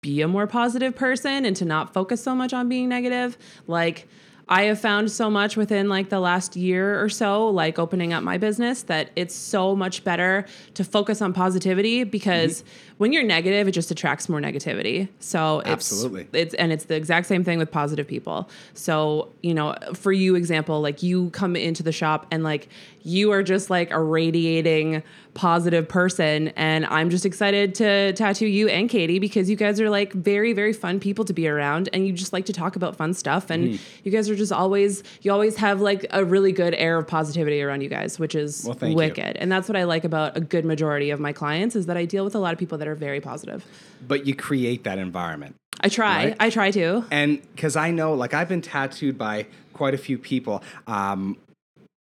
be 0.05 0.21
a 0.21 0.27
more 0.27 0.45
positive 0.45 0.95
person 0.95 1.45
and 1.45 1.55
to 1.55 1.65
not 1.65 1.91
focus 1.93 2.23
so 2.23 2.35
much 2.35 2.53
on 2.53 2.69
being 2.69 2.87
negative, 2.87 3.37
like 3.65 4.07
I 4.47 4.63
have 4.65 4.79
found 4.79 5.11
so 5.11 5.29
much 5.29 5.57
within 5.57 5.89
like 5.89 6.09
the 6.09 6.19
last 6.19 6.55
year 6.55 7.01
or 7.01 7.09
so, 7.09 7.49
like 7.49 7.79
opening 7.79 8.13
up 8.13 8.23
my 8.23 8.37
business, 8.37 8.83
that 8.83 9.09
it's 9.15 9.33
so 9.33 9.75
much 9.75 10.03
better 10.03 10.45
to 10.75 10.83
focus 10.83 11.21
on 11.21 11.33
positivity 11.33 12.03
because 12.03 12.61
Mm-hmm. 12.61 12.69
when 12.97 13.11
you're 13.13 13.23
negative, 13.23 13.67
it 13.67 13.71
just 13.71 13.89
attracts 13.91 14.29
more 14.29 14.39
negativity. 14.39 15.09
So 15.19 15.59
it's, 15.61 15.69
Absolutely. 15.69 16.27
it's 16.33 16.53
and 16.55 16.71
it's 16.71 16.85
the 16.85 16.95
exact 16.95 17.25
same 17.27 17.43
thing 17.43 17.57
with 17.57 17.71
positive 17.71 18.07
people. 18.07 18.49
So 18.75 19.29
you 19.41 19.53
know, 19.53 19.75
for 19.95 20.11
you, 20.11 20.35
example, 20.35 20.79
like 20.79 21.01
you 21.01 21.29
come 21.31 21.55
into 21.55 21.81
the 21.81 21.91
shop 21.91 22.27
and 22.29 22.43
like 22.43 22.67
you 23.01 23.31
are 23.31 23.43
just 23.43 23.69
like 23.69 23.91
a 23.91 24.01
radiating 24.01 25.01
positive 25.33 25.87
person, 25.87 26.47
and 26.55 26.85
I'm 26.85 27.09
just 27.09 27.25
excited 27.25 27.75
to 27.75 28.13
tattoo 28.13 28.47
you 28.47 28.67
and 28.69 28.89
Katie 28.89 29.19
because 29.19 29.49
you 29.49 29.55
guys 29.55 29.81
are 29.81 29.89
like 29.89 30.13
very 30.13 30.53
very 30.53 30.71
fun 30.73 30.99
people 30.99 31.25
to 31.25 31.33
be 31.33 31.47
around, 31.47 31.89
and 31.93 32.05
you 32.07 32.13
just 32.13 32.31
like 32.33 32.45
to 32.45 32.53
talk 32.53 32.75
about 32.75 32.95
fun 32.95 33.13
stuff, 33.13 33.49
and 33.49 33.65
Mm-hmm. 33.65 33.83
you 34.03 34.11
guys 34.11 34.29
are 34.29 34.34
just 34.35 34.51
always 34.51 35.03
you 35.21 35.31
always 35.31 35.55
have 35.57 35.81
like 35.81 36.05
a 36.11 36.23
really 36.25 36.51
good 36.51 36.73
air 36.75 36.97
of 36.97 37.07
positivity 37.07 37.61
around 37.61 37.81
you 37.81 37.89
guys, 37.89 38.19
which 38.19 38.35
is 38.35 38.63
Well, 38.65 38.73
thank 38.75 38.91
you. 38.91 38.97
wicked, 38.97 39.37
and 39.37 39.51
that's 39.51 39.67
what 39.67 39.75
I 39.75 39.83
like 39.83 40.03
about 40.03 40.35
a 40.37 40.41
good 40.41 40.65
majority 40.65 41.09
of 41.09 41.19
my 41.19 41.33
clients 41.33 41.75
is 41.75 41.85
that 41.87 41.97
I 41.97 42.05
deal 42.05 42.23
with 42.23 42.35
a 42.35 42.39
lot 42.39 42.53
of 42.53 42.59
people 42.59 42.77
that 42.77 42.87
are 42.87 42.95
very 42.95 43.21
positive. 43.21 43.65
but 44.07 44.25
you 44.27 44.35
create 44.35 44.83
that 44.83 44.97
environment. 44.99 45.55
I 45.81 45.89
try, 45.89 46.25
Right. 46.25 46.35
I 46.39 46.49
try 46.49 46.71
to. 46.71 47.03
And 47.11 47.41
because 47.55 47.75
I 47.75 47.91
know, 47.91 48.13
like, 48.13 48.33
I've 48.33 48.47
been 48.47 48.61
tattooed 48.61 49.17
by 49.17 49.47
quite 49.73 49.93
a 49.93 49.97
few 49.97 50.17
people, 50.17 50.63
um, 50.87 51.37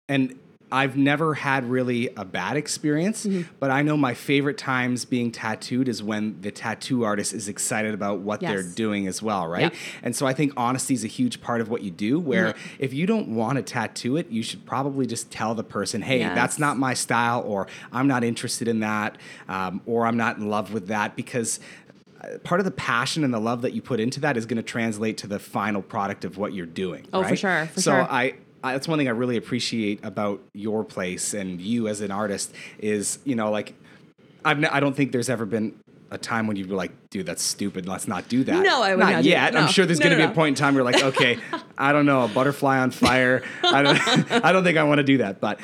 and 0.09 0.38
I've 0.73 0.97
never 0.97 1.35
had 1.35 1.69
really 1.69 2.09
a 2.17 2.25
bad 2.25 2.57
experience, 2.57 3.27
Mm-hmm. 3.27 3.43
but 3.61 3.71
I 3.71 3.83
know 3.83 3.97
my 3.97 4.15
favorite 4.15 4.57
times 4.59 5.05
being 5.05 5.31
tattooed 5.31 5.87
is 5.87 6.03
when 6.03 6.41
the 6.41 6.51
tattoo 6.51 7.05
artist 7.05 7.33
is 7.35 7.47
excited 7.49 7.93
about 7.95 8.21
what 8.21 8.41
they're 8.41 8.63
doing 8.63 9.07
as 9.07 9.23
well, 9.23 9.47
right? 9.47 9.63
Yep. 9.65 9.75
And 10.03 10.17
so 10.17 10.27
I 10.27 10.33
think 10.33 10.53
honesty 10.57 10.95
is 10.95 11.05
a 11.05 11.09
huge 11.09 11.41
part 11.43 11.61
of 11.61 11.69
what 11.69 11.83
you 11.83 11.91
do. 11.91 12.19
Where 12.19 12.55
Mm-hmm. 12.55 12.77
if 12.79 12.93
you 12.95 13.07
don't 13.07 13.29
want 13.35 13.57
to 13.59 13.63
tattoo 13.63 14.17
it, 14.17 14.31
you 14.31 14.43
should 14.43 14.65
probably 14.67 15.07
just 15.07 15.31
tell 15.31 15.55
the 15.55 15.63
person, 15.65 16.01
hey, 16.03 16.21
that's 16.21 16.59
not 16.59 16.79
my 16.79 16.95
style, 16.95 17.43
or 17.47 17.67
I'm 17.93 18.09
not 18.09 18.25
interested 18.25 18.67
in 18.67 18.81
that, 18.81 19.19
um, 19.49 19.83
or 19.87 20.07
I'm 20.07 20.17
not 20.17 20.39
in 20.39 20.49
love 20.49 20.73
with 20.73 20.89
that, 20.89 21.15
because 21.17 21.61
uh, 22.23 22.39
part 22.39 22.61
of 22.61 22.65
the 22.65 22.71
passion 22.71 23.25
and 23.25 23.35
the 23.35 23.41
love 23.41 23.63
that 23.63 23.73
you 23.75 23.83
put 23.83 24.01
into 24.01 24.21
that 24.21 24.37
is 24.37 24.47
going 24.47 24.57
to 24.57 24.63
translate 24.63 25.19
to 25.19 25.27
the 25.27 25.39
final 25.39 25.83
product 25.83 26.25
of 26.25 26.39
what 26.39 26.53
you're 26.55 26.67
doing. 26.67 27.07
Oh, 27.13 27.23
for 27.25 27.37
sure, 27.37 27.67
for 27.67 27.81
so 27.81 27.91
sure. 27.93 28.03
I, 28.11 28.35
I 28.62 28.72
that's 28.72 28.87
one 28.88 28.98
thing 28.98 29.09
I 29.09 29.12
really 29.12 29.37
appreciate 29.37 30.05
about 30.05 30.40
your 30.55 30.85
place 30.85 31.35
and 31.35 31.61
you 31.61 31.88
as 31.88 32.01
an 32.01 32.11
artist 32.11 32.53
is 32.79 33.18
you 33.25 33.35
know 33.35 33.51
like 33.51 33.75
I've 34.44 34.59
ne- 34.59 34.68
I 34.68 34.81
don't 34.81 34.94
think 34.96 35.12
there's 35.12 35.31
ever 35.31 35.46
been 35.46 35.75
a 36.11 36.18
time 36.18 36.46
when 36.46 36.57
you 36.59 36.66
were 36.66 36.77
like, 36.77 36.90
dude, 37.09 37.25
that's 37.25 37.42
stupid. 37.42 37.87
Let's 37.88 38.07
not 38.07 38.29
do 38.29 38.44
that. 38.44 38.62
No, 38.62 38.83
I 38.83 38.94
would 38.94 39.01
not 39.01 39.22
do- 39.22 39.31
yet. 39.31 39.57
I'm 39.57 39.68
sure 39.68 39.87
there's 39.87 39.98
No, 39.98 40.05
going 40.05 40.18
to 40.18 40.22
no, 40.22 40.25
be 40.25 40.27
no. 40.29 40.33
a 40.33 40.35
point 40.35 40.48
in 40.48 40.55
time 40.62 40.75
where 40.75 40.83
you're 40.85 40.92
like, 40.92 41.03
okay, 41.16 41.38
I 41.79 41.92
don't 41.92 42.05
know, 42.05 42.25
a 42.25 42.29
butterfly 42.29 42.79
on 42.81 42.90
fire. 42.90 43.42
I 43.64 43.83
don't, 43.83 43.98
I 44.44 44.53
don't 44.53 44.62
think 44.62 44.77
I 44.77 44.83
want 44.83 44.98
to 44.98 45.05
do 45.05 45.16
that. 45.18 45.40
But 45.40 45.59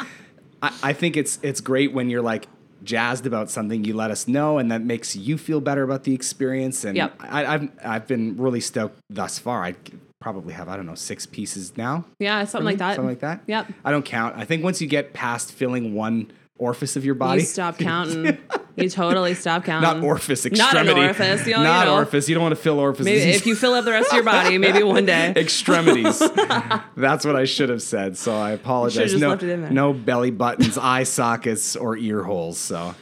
I, 0.62 0.72
I 0.82 0.92
think 0.94 1.18
it's 1.18 1.38
it's 1.42 1.61
great 1.61 1.92
when 1.92 2.08
you're 2.08 2.22
like 2.22 2.46
jazzed 2.82 3.26
about 3.26 3.50
something, 3.50 3.84
you 3.84 3.92
let 3.94 4.11
us 4.11 4.26
know, 4.26 4.56
and 4.56 4.70
that 4.70 4.80
makes 4.82 5.14
you 5.14 5.37
feel 5.37 5.61
better 5.61 5.82
about 5.82 6.04
the 6.04 6.14
experience. 6.14 6.82
And 6.84 6.96
Yep. 6.96 7.16
I, 7.20 7.44
I've 7.44 7.68
I've 7.84 8.06
been 8.06 8.37
really 8.38 8.61
stoked 8.61 8.98
thus 9.11 9.38
far. 9.38 9.64
I 9.64 9.74
probably 10.20 10.52
have 10.54 10.68
I 10.68 10.76
don't 10.76 10.87
know 10.87 10.94
six 10.94 11.26
pieces 11.26 11.76
now. 11.76 12.04
Yeah, 12.18 12.44
something 12.44 12.64
like 12.66 12.78
that. 12.78 12.96
Something 12.96 13.09
like 13.11 13.20
that. 13.20 13.42
Yep. 13.46 13.72
I 13.85 13.90
don't 13.90 14.04
count. 14.04 14.37
I 14.37 14.44
think 14.44 14.64
once 14.64 14.81
you 14.81 14.87
get 14.88 15.12
past 15.12 15.52
filling 15.52 15.94
one 15.94 16.31
orifice 16.59 16.96
of 16.96 17.04
your 17.04 17.14
body, 17.14 17.42
You 17.42 17.46
stop 17.46 17.78
counting. 17.78 18.37
you 18.76 18.88
totally 18.90 19.35
stop 19.35 19.64
counting. 19.64 19.83
not 20.00 20.04
orifice, 20.04 20.44
Um, 20.44 20.52
Not 20.54 20.74
orifice, 20.88 21.46
you 21.46 21.52
know, 21.54 21.62
not 21.62 21.81
you 21.81 21.85
know. 21.92 21.94
orifice. 21.96 22.28
You 22.28 22.35
don't 22.35 22.42
want 22.42 22.57
to 22.57 22.61
fill 22.61 22.81
orifices. 22.81 23.07
Maybe 23.07 23.31
if 23.31 23.46
you 23.46 23.54
fill 23.54 23.74
up 23.74 23.85
the 23.85 23.92
rest 23.92 24.09
of 24.11 24.14
your 24.14 24.24
body, 24.24 24.59
maybe 24.59 24.83
one 24.83 25.07
day. 25.07 25.33
extremities. 25.37 26.18
That's 26.96 27.24
what 27.24 27.37
I 27.37 27.44
should 27.44 27.68
have 27.68 27.83
said. 27.83 28.16
So 28.18 28.35
I 28.37 28.50
apologize. 28.52 29.12
just 29.12 29.20
no, 29.22 29.28
left 29.31 29.44
it 29.44 29.50
in 29.50 29.62
there. 29.62 29.70
no 29.70 29.92
belly 29.92 30.33
buttons, 30.33 30.76
eye 30.76 31.04
sockets, 31.04 31.76
or 31.76 31.96
ear 31.96 32.24
holes. 32.24 32.59
So 32.59 32.94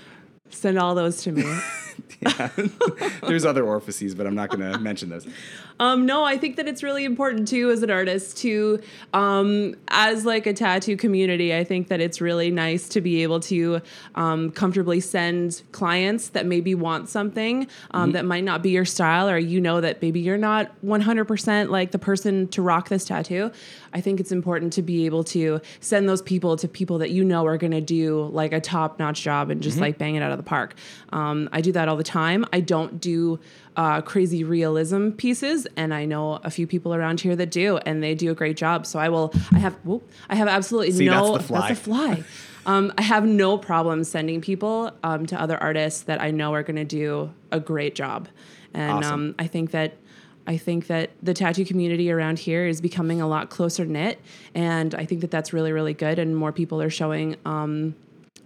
Send 0.50 0.78
all 0.78 0.94
those 0.94 1.22
to 1.22 1.32
me. 1.32 1.42
yeah. 2.20 2.50
There's 3.26 3.44
other 3.44 3.64
orifices, 3.64 4.14
but 4.14 4.26
I'm 4.26 4.34
not 4.34 4.50
going 4.50 4.72
to 4.72 4.78
mention 4.78 5.08
those. 5.08 5.26
Um, 5.78 6.06
no, 6.06 6.24
I 6.24 6.38
think 6.38 6.56
that 6.56 6.66
it's 6.66 6.82
really 6.82 7.04
important 7.04 7.48
too 7.48 7.70
as 7.70 7.82
an 7.82 7.90
artist 7.90 8.38
to, 8.38 8.80
um, 9.12 9.74
as 9.88 10.24
like 10.24 10.46
a 10.46 10.52
tattoo 10.52 10.96
community, 10.96 11.54
I 11.54 11.64
think 11.64 11.88
that 11.88 12.00
it's 12.00 12.20
really 12.20 12.50
nice 12.50 12.88
to 12.90 13.00
be 13.00 13.22
able 13.22 13.40
to 13.40 13.82
um, 14.14 14.50
comfortably 14.52 15.00
send 15.00 15.62
clients 15.72 16.30
that 16.30 16.46
maybe 16.46 16.74
want 16.74 17.08
something 17.08 17.68
um, 17.90 18.12
that 18.12 18.24
might 18.24 18.44
not 18.44 18.62
be 18.62 18.70
your 18.70 18.84
style, 18.84 19.28
or 19.28 19.38
you 19.38 19.60
know 19.60 19.80
that 19.80 20.00
maybe 20.00 20.20
you're 20.20 20.38
not 20.38 20.72
100% 20.84 21.68
like 21.68 21.90
the 21.90 21.98
person 21.98 22.48
to 22.48 22.62
rock 22.62 22.88
this 22.88 23.04
tattoo. 23.04 23.50
I 23.92 24.00
think 24.00 24.20
it's 24.20 24.32
important 24.32 24.72
to 24.74 24.82
be 24.82 25.06
able 25.06 25.24
to 25.24 25.60
send 25.80 26.08
those 26.08 26.22
people 26.22 26.56
to 26.56 26.68
people 26.68 26.98
that 26.98 27.10
you 27.10 27.24
know 27.24 27.46
are 27.46 27.58
going 27.58 27.72
to 27.72 27.80
do 27.80 28.26
like 28.32 28.52
a 28.52 28.60
top 28.60 28.98
notch 28.98 29.22
job 29.22 29.50
and 29.50 29.62
just 29.62 29.78
like 29.78 29.98
bang 29.98 30.16
it 30.16 30.22
out 30.22 30.32
of 30.32 30.38
the 30.38 30.44
park. 30.44 30.74
Um, 31.12 31.48
I 31.52 31.60
do 31.60 31.72
that 31.72 31.85
all 31.88 31.96
the 31.96 32.04
time. 32.04 32.44
I 32.52 32.60
don't 32.60 33.00
do 33.00 33.38
uh, 33.76 34.00
crazy 34.02 34.44
realism 34.44 35.10
pieces, 35.10 35.66
and 35.76 35.92
I 35.92 36.04
know 36.04 36.40
a 36.42 36.50
few 36.50 36.66
people 36.66 36.94
around 36.94 37.20
here 37.20 37.36
that 37.36 37.50
do, 37.50 37.78
and 37.78 38.02
they 38.02 38.14
do 38.14 38.30
a 38.30 38.34
great 38.34 38.56
job. 38.56 38.86
So 38.86 38.98
I 38.98 39.08
will. 39.08 39.32
I 39.52 39.58
have. 39.58 39.74
Whoop, 39.84 40.08
I 40.28 40.34
have 40.34 40.48
absolutely 40.48 40.92
See, 40.92 41.08
that's 41.08 41.26
no. 41.26 41.36
the 41.36 41.42
fly. 41.42 41.68
a 41.70 41.74
fly. 41.74 42.24
Um, 42.66 42.92
I 42.98 43.02
have 43.02 43.24
no 43.24 43.58
problem 43.58 44.02
sending 44.02 44.40
people 44.40 44.90
um, 45.04 45.24
to 45.26 45.40
other 45.40 45.56
artists 45.56 46.02
that 46.02 46.20
I 46.20 46.32
know 46.32 46.52
are 46.52 46.64
going 46.64 46.74
to 46.74 46.84
do 46.84 47.32
a 47.52 47.60
great 47.60 47.94
job, 47.94 48.26
and 48.74 49.04
Awesome. 49.04 49.12
um, 49.12 49.34
I 49.38 49.46
think 49.46 49.70
that. 49.70 49.94
I 50.48 50.58
think 50.58 50.86
that 50.86 51.10
the 51.20 51.34
tattoo 51.34 51.64
community 51.64 52.08
around 52.08 52.38
here 52.38 52.68
is 52.68 52.80
becoming 52.80 53.20
a 53.20 53.26
lot 53.26 53.50
closer 53.50 53.84
knit, 53.84 54.20
and 54.54 54.94
I 54.94 55.04
think 55.04 55.20
that 55.22 55.30
that's 55.32 55.52
really, 55.52 55.72
really 55.72 55.92
good. 55.92 56.20
And 56.20 56.36
more 56.36 56.52
people 56.52 56.80
are 56.80 56.88
showing 56.90 57.34
um, 57.44 57.96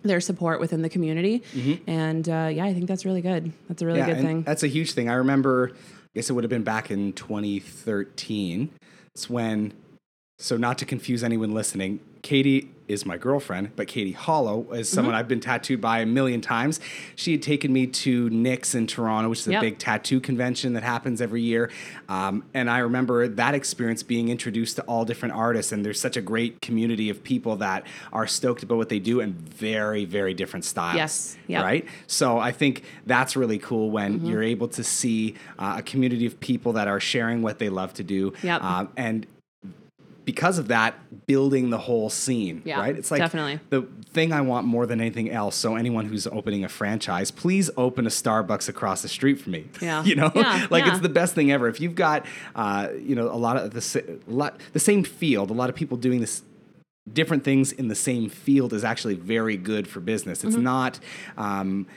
their 0.02 0.20
support 0.20 0.60
within 0.60 0.82
the 0.82 0.88
community, 0.88 1.42
and 1.86 2.28
uh, 2.28 2.48
yeah, 2.52 2.64
I 2.64 2.72
think 2.74 2.86
that's 2.88 3.04
really 3.04 3.20
good. 3.20 3.52
That's 3.68 3.82
a 3.82 3.86
really 3.86 4.00
good 4.02 4.20
thing. 4.22 4.42
That's 4.42 4.62
a 4.62 4.68
huge 4.68 4.92
thing. 4.92 5.08
I 5.08 5.14
remember, 5.14 5.72
I 5.74 6.08
guess 6.14 6.30
it 6.30 6.32
would 6.32 6.44
have 6.44 6.50
been 6.50 6.64
back 6.64 6.90
in 6.90 7.12
2013. 7.12 8.70
It's 9.14 9.28
when, 9.28 9.72
so 10.38 10.56
not 10.56 10.78
to 10.78 10.84
confuse 10.84 11.22
anyone 11.22 11.52
listening, 11.52 12.00
Katie 12.22 12.70
is 12.90 13.06
my 13.06 13.16
girlfriend, 13.16 13.70
but 13.76 13.86
Katie 13.86 14.12
Hollow 14.12 14.62
is 14.72 14.88
Mm-hmm. 14.88 14.94
someone 14.94 15.14
I've 15.14 15.28
been 15.28 15.40
tattooed 15.40 15.80
by 15.80 16.00
a 16.00 16.06
million 16.06 16.40
times. 16.40 16.80
She 17.14 17.32
had 17.32 17.42
taken 17.42 17.72
me 17.72 17.86
to 17.86 18.28
NIX 18.30 18.74
in 18.74 18.86
Toronto, 18.86 19.28
which 19.30 19.40
is 19.40 19.48
a 19.48 19.60
big 19.60 19.78
tattoo 19.78 20.20
convention 20.20 20.72
that 20.74 20.82
happens 20.82 21.20
every 21.20 21.42
year. 21.42 21.70
Um, 22.08 22.44
and 22.54 22.68
I 22.68 22.78
remember 22.78 23.28
that 23.28 23.54
experience 23.54 24.02
being 24.02 24.28
introduced 24.28 24.76
to 24.76 24.82
all 24.82 25.04
different 25.04 25.34
artists. 25.34 25.70
And 25.72 25.84
there's 25.84 26.00
such 26.00 26.16
a 26.16 26.20
great 26.20 26.60
community 26.60 27.08
of 27.10 27.22
people 27.22 27.56
that 27.56 27.86
are 28.12 28.26
stoked 28.26 28.62
about 28.62 28.78
what 28.78 28.88
they 28.88 28.98
do 28.98 29.20
and 29.20 29.34
very, 29.34 30.04
very 30.04 30.34
different 30.34 30.64
styles. 30.64 30.96
Yes. 30.96 31.36
Yep. 31.46 31.62
Right? 31.64 31.86
So 32.06 32.38
I 32.38 32.52
think 32.52 32.82
that's 33.06 33.36
really 33.36 33.58
cool 33.58 33.90
when 33.90 34.10
Mm-hmm. 34.10 34.26
you're 34.26 34.42
able 34.42 34.68
to 34.68 34.82
see 34.82 35.34
uh, 35.58 35.76
a 35.78 35.82
community 35.82 36.26
of 36.26 36.40
people 36.40 36.72
that 36.72 36.88
are 36.88 36.98
sharing 37.00 37.42
what 37.42 37.58
they 37.60 37.68
love 37.68 37.94
to 37.94 38.02
do. 38.02 38.32
Yep. 38.42 38.62
Um, 38.62 38.88
and 38.96 39.26
because 40.30 40.58
of 40.58 40.68
that, 40.68 41.26
building 41.26 41.70
the 41.70 41.78
whole 41.78 42.08
scene. 42.08 42.62
Yeah, 42.64 42.78
right? 42.78 42.96
It's 42.96 43.10
like 43.10 43.18
definitely. 43.18 43.58
the 43.70 43.82
thing 44.12 44.32
I 44.32 44.42
want 44.42 44.64
more 44.64 44.86
than 44.86 45.00
anything 45.00 45.28
else. 45.28 45.56
So 45.56 45.74
anyone 45.74 46.06
who's 46.06 46.24
opening 46.28 46.62
a 46.62 46.68
franchise, 46.68 47.32
please 47.32 47.68
open 47.76 48.06
a 48.06 48.10
Starbucks 48.10 48.68
across 48.68 49.02
the 49.02 49.08
street 49.08 49.40
for 49.40 49.50
me. 49.50 49.66
Yeah. 49.80 50.04
you 50.04 50.14
know, 50.14 50.30
Yeah, 50.32 50.68
like 50.70 50.84
yeah. 50.84 50.92
it's 50.92 51.00
the 51.00 51.08
best 51.08 51.34
thing 51.34 51.50
ever. 51.50 51.66
If 51.66 51.80
you've 51.80 51.96
got, 51.96 52.26
uh, 52.54 52.90
you 52.96 53.16
know, 53.16 53.26
a 53.26 53.34
lot 53.34 53.56
of 53.56 53.72
the 53.72 54.20
lot 54.28 54.60
the 54.72 54.78
same 54.78 55.02
field, 55.02 55.50
a 55.50 55.54
lot 55.54 55.68
of 55.68 55.74
people 55.74 55.96
doing 55.96 56.20
this 56.20 56.42
different 57.12 57.42
things 57.42 57.72
in 57.72 57.88
the 57.88 57.96
same 57.96 58.28
field 58.28 58.72
is 58.72 58.84
actually 58.84 59.16
very 59.16 59.56
good 59.56 59.88
for 59.88 59.98
business. 59.98 60.44
It's 60.44 60.54
not 60.54 61.00
um, 61.36 61.88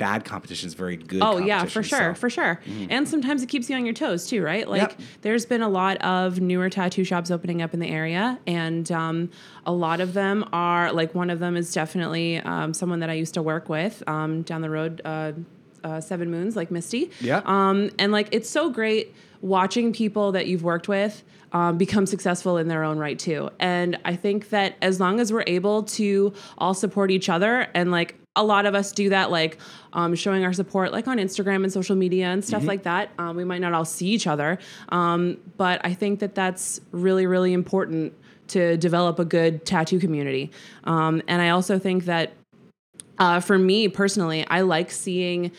bad 0.00 0.24
competition; 0.24 0.66
is 0.66 0.74
very 0.74 0.96
good. 0.96 1.20
Oh 1.22 1.38
yeah, 1.38 1.64
for 1.66 1.82
sure, 1.84 1.98
So- 1.98 2.14
for 2.14 2.28
sure. 2.30 2.60
And 2.88 3.08
sometimes 3.08 3.42
it 3.44 3.48
keeps 3.48 3.70
you 3.70 3.76
on 3.76 3.84
your 3.84 3.94
toes 3.94 4.26
too, 4.26 4.42
right? 4.42 4.66
Like 4.68 4.80
Yep. 4.80 5.00
there's 5.22 5.46
been 5.46 5.62
a 5.62 5.68
lot 5.68 5.98
of 5.98 6.40
newer 6.40 6.68
tattoo 6.70 7.04
shops 7.04 7.30
opening 7.30 7.62
up 7.62 7.74
in 7.74 7.80
the 7.80 7.86
area, 7.88 8.40
and 8.46 8.90
um, 8.90 9.30
a 9.66 9.72
lot 9.72 10.00
of 10.00 10.14
them 10.14 10.44
are 10.52 10.90
like 10.92 11.14
one 11.14 11.30
of 11.30 11.38
them 11.38 11.56
is 11.56 11.72
definitely 11.72 12.38
um, 12.40 12.72
someone 12.74 13.00
that 13.00 13.10
I 13.10 13.14
used 13.14 13.34
to 13.34 13.42
work 13.42 13.68
with 13.68 14.02
um, 14.08 14.42
down 14.42 14.62
the 14.62 14.70
road. 14.70 15.00
Uh, 15.04 15.32
uh, 15.82 15.98
Seven 15.98 16.30
Moons, 16.30 16.56
like 16.56 16.70
Misty. 16.70 17.10
Yeah. 17.22 17.40
Um, 17.46 17.88
and 17.98 18.12
like 18.12 18.28
it's 18.32 18.50
so 18.50 18.68
great 18.68 19.14
watching 19.40 19.94
people 19.94 20.32
that 20.32 20.46
you've 20.46 20.62
worked 20.62 20.88
with 20.88 21.22
um, 21.52 21.78
become 21.78 22.04
successful 22.04 22.58
in 22.58 22.68
their 22.68 22.84
own 22.84 22.98
right 22.98 23.18
too. 23.18 23.48
And 23.58 23.98
I 24.04 24.14
think 24.14 24.50
that 24.50 24.76
as 24.82 25.00
long 25.00 25.20
as 25.20 25.32
we're 25.32 25.44
able 25.46 25.84
to 25.84 26.34
all 26.58 26.74
support 26.74 27.10
each 27.10 27.30
other 27.30 27.66
and 27.72 27.90
like 27.90 28.19
a 28.36 28.44
lot 28.44 28.64
of 28.64 28.74
us 28.74 28.92
do 28.92 29.08
that, 29.08 29.30
like 29.30 29.58
um, 29.92 30.14
showing 30.14 30.44
our 30.44 30.52
support, 30.52 30.92
like 30.92 31.08
on 31.08 31.18
Instagram 31.18 31.64
and 31.64 31.72
social 31.72 31.96
media 31.96 32.26
and 32.26 32.44
stuff 32.44 32.64
like 32.64 32.84
that. 32.84 33.10
Um, 33.18 33.36
we 33.36 33.44
might 33.44 33.60
not 33.60 33.72
all 33.72 33.84
see 33.84 34.06
each 34.06 34.26
other, 34.28 34.58
um, 34.90 35.36
but 35.56 35.80
I 35.84 35.94
think 35.94 36.20
that 36.20 36.34
that's 36.34 36.80
really, 36.92 37.26
really 37.26 37.52
important 37.52 38.12
to 38.48 38.76
develop 38.76 39.18
a 39.18 39.24
good 39.24 39.64
tattoo 39.66 39.98
community. 39.98 40.50
Um, 40.84 41.22
and 41.26 41.42
I 41.42 41.50
also 41.50 41.78
think 41.78 42.04
that 42.04 42.32
uh, 43.18 43.40
for 43.40 43.58
me 43.58 43.88
personally, 43.88 44.46
I 44.48 44.60
like 44.62 44.90
seeing 44.90 45.50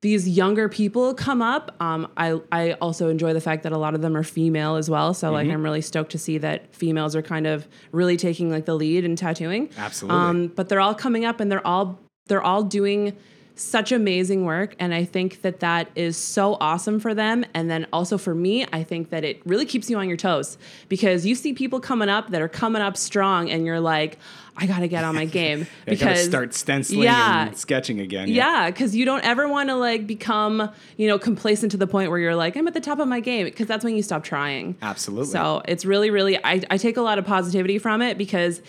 these 0.00 0.28
younger 0.28 0.68
people 0.68 1.14
come 1.14 1.40
up. 1.40 1.74
Um, 1.80 2.10
I 2.16 2.38
I 2.52 2.72
also 2.72 3.08
enjoy 3.08 3.32
the 3.32 3.40
fact 3.40 3.62
that 3.62 3.72
a 3.72 3.78
lot 3.78 3.94
of 3.94 4.02
them 4.02 4.14
are 4.16 4.22
female 4.22 4.76
as 4.76 4.90
well. 4.90 5.14
So 5.14 5.28
Mm-hmm. 5.28 5.34
like 5.34 5.48
I'm 5.48 5.62
really 5.62 5.80
stoked 5.80 6.12
to 6.12 6.18
see 6.18 6.36
that 6.38 6.74
females 6.74 7.14
are 7.16 7.22
kind 7.22 7.46
of 7.46 7.66
really 7.92 8.16
taking 8.18 8.50
like 8.50 8.66
the 8.66 8.74
lead 8.74 9.04
in 9.04 9.16
tattooing. 9.16 9.70
Absolutely. 9.78 10.20
Um, 10.20 10.46
but 10.48 10.68
they're 10.68 10.80
all 10.80 10.94
coming 10.94 11.24
up 11.24 11.40
and 11.40 11.50
they're 11.50 11.66
all 11.66 11.98
they're 12.26 12.42
all 12.42 12.62
doing 12.62 13.16
such 13.56 13.92
amazing 13.92 14.44
work 14.44 14.74
and 14.80 14.92
i 14.92 15.04
think 15.04 15.42
that 15.42 15.60
that 15.60 15.88
is 15.94 16.16
so 16.16 16.56
awesome 16.60 16.98
for 16.98 17.14
them 17.14 17.44
and 17.54 17.70
then 17.70 17.86
also 17.92 18.18
for 18.18 18.34
me 18.34 18.66
i 18.72 18.82
think 18.82 19.10
that 19.10 19.22
it 19.22 19.40
really 19.46 19.64
keeps 19.64 19.88
you 19.88 19.96
on 19.96 20.08
your 20.08 20.16
toes 20.16 20.58
because 20.88 21.24
you 21.24 21.36
see 21.36 21.52
people 21.52 21.78
coming 21.78 22.08
up 22.08 22.30
that 22.30 22.42
are 22.42 22.48
coming 22.48 22.82
up 22.82 22.96
strong 22.96 23.48
and 23.48 23.64
you're 23.64 23.78
like 23.78 24.18
i 24.56 24.66
gotta 24.66 24.88
get 24.88 25.04
on 25.04 25.14
my 25.14 25.24
game 25.24 25.68
because 25.84 26.24
start 26.24 26.52
stenciling 26.52 27.04
yeah, 27.04 27.46
and 27.46 27.56
sketching 27.56 28.00
again. 28.00 28.28
yeah, 28.28 28.70
because 28.70 28.96
you 28.96 29.04
don't 29.04 29.24
ever 29.24 29.48
want 29.48 29.68
to 29.68 29.74
like 29.74 30.06
become, 30.06 30.70
you 30.96 31.08
know, 31.08 31.18
complacent 31.18 31.72
to 31.72 31.76
the 31.76 31.86
point 31.86 32.10
where 32.10 32.20
you're 32.20 32.36
like, 32.36 32.56
I'm 32.56 32.66
at 32.68 32.74
the 32.74 32.80
top 32.80 32.98
of 32.98 33.08
my 33.08 33.20
game, 33.20 33.46
because 33.46 33.66
that's 33.66 33.84
when 33.84 33.96
you 33.96 34.02
stop 34.02 34.22
trying. 34.22 34.76
Absolutely. 34.80 35.32
So 35.32 35.62
it's 35.66 35.84
really, 35.84 36.10
really, 36.10 36.42
I, 36.44 36.62
I 36.70 36.76
take 36.76 36.96
a 36.96 37.02
lot 37.02 37.18
of 37.18 37.24
positivity 37.24 37.78
from 37.78 38.00
it 38.00 38.16
because 38.16 38.62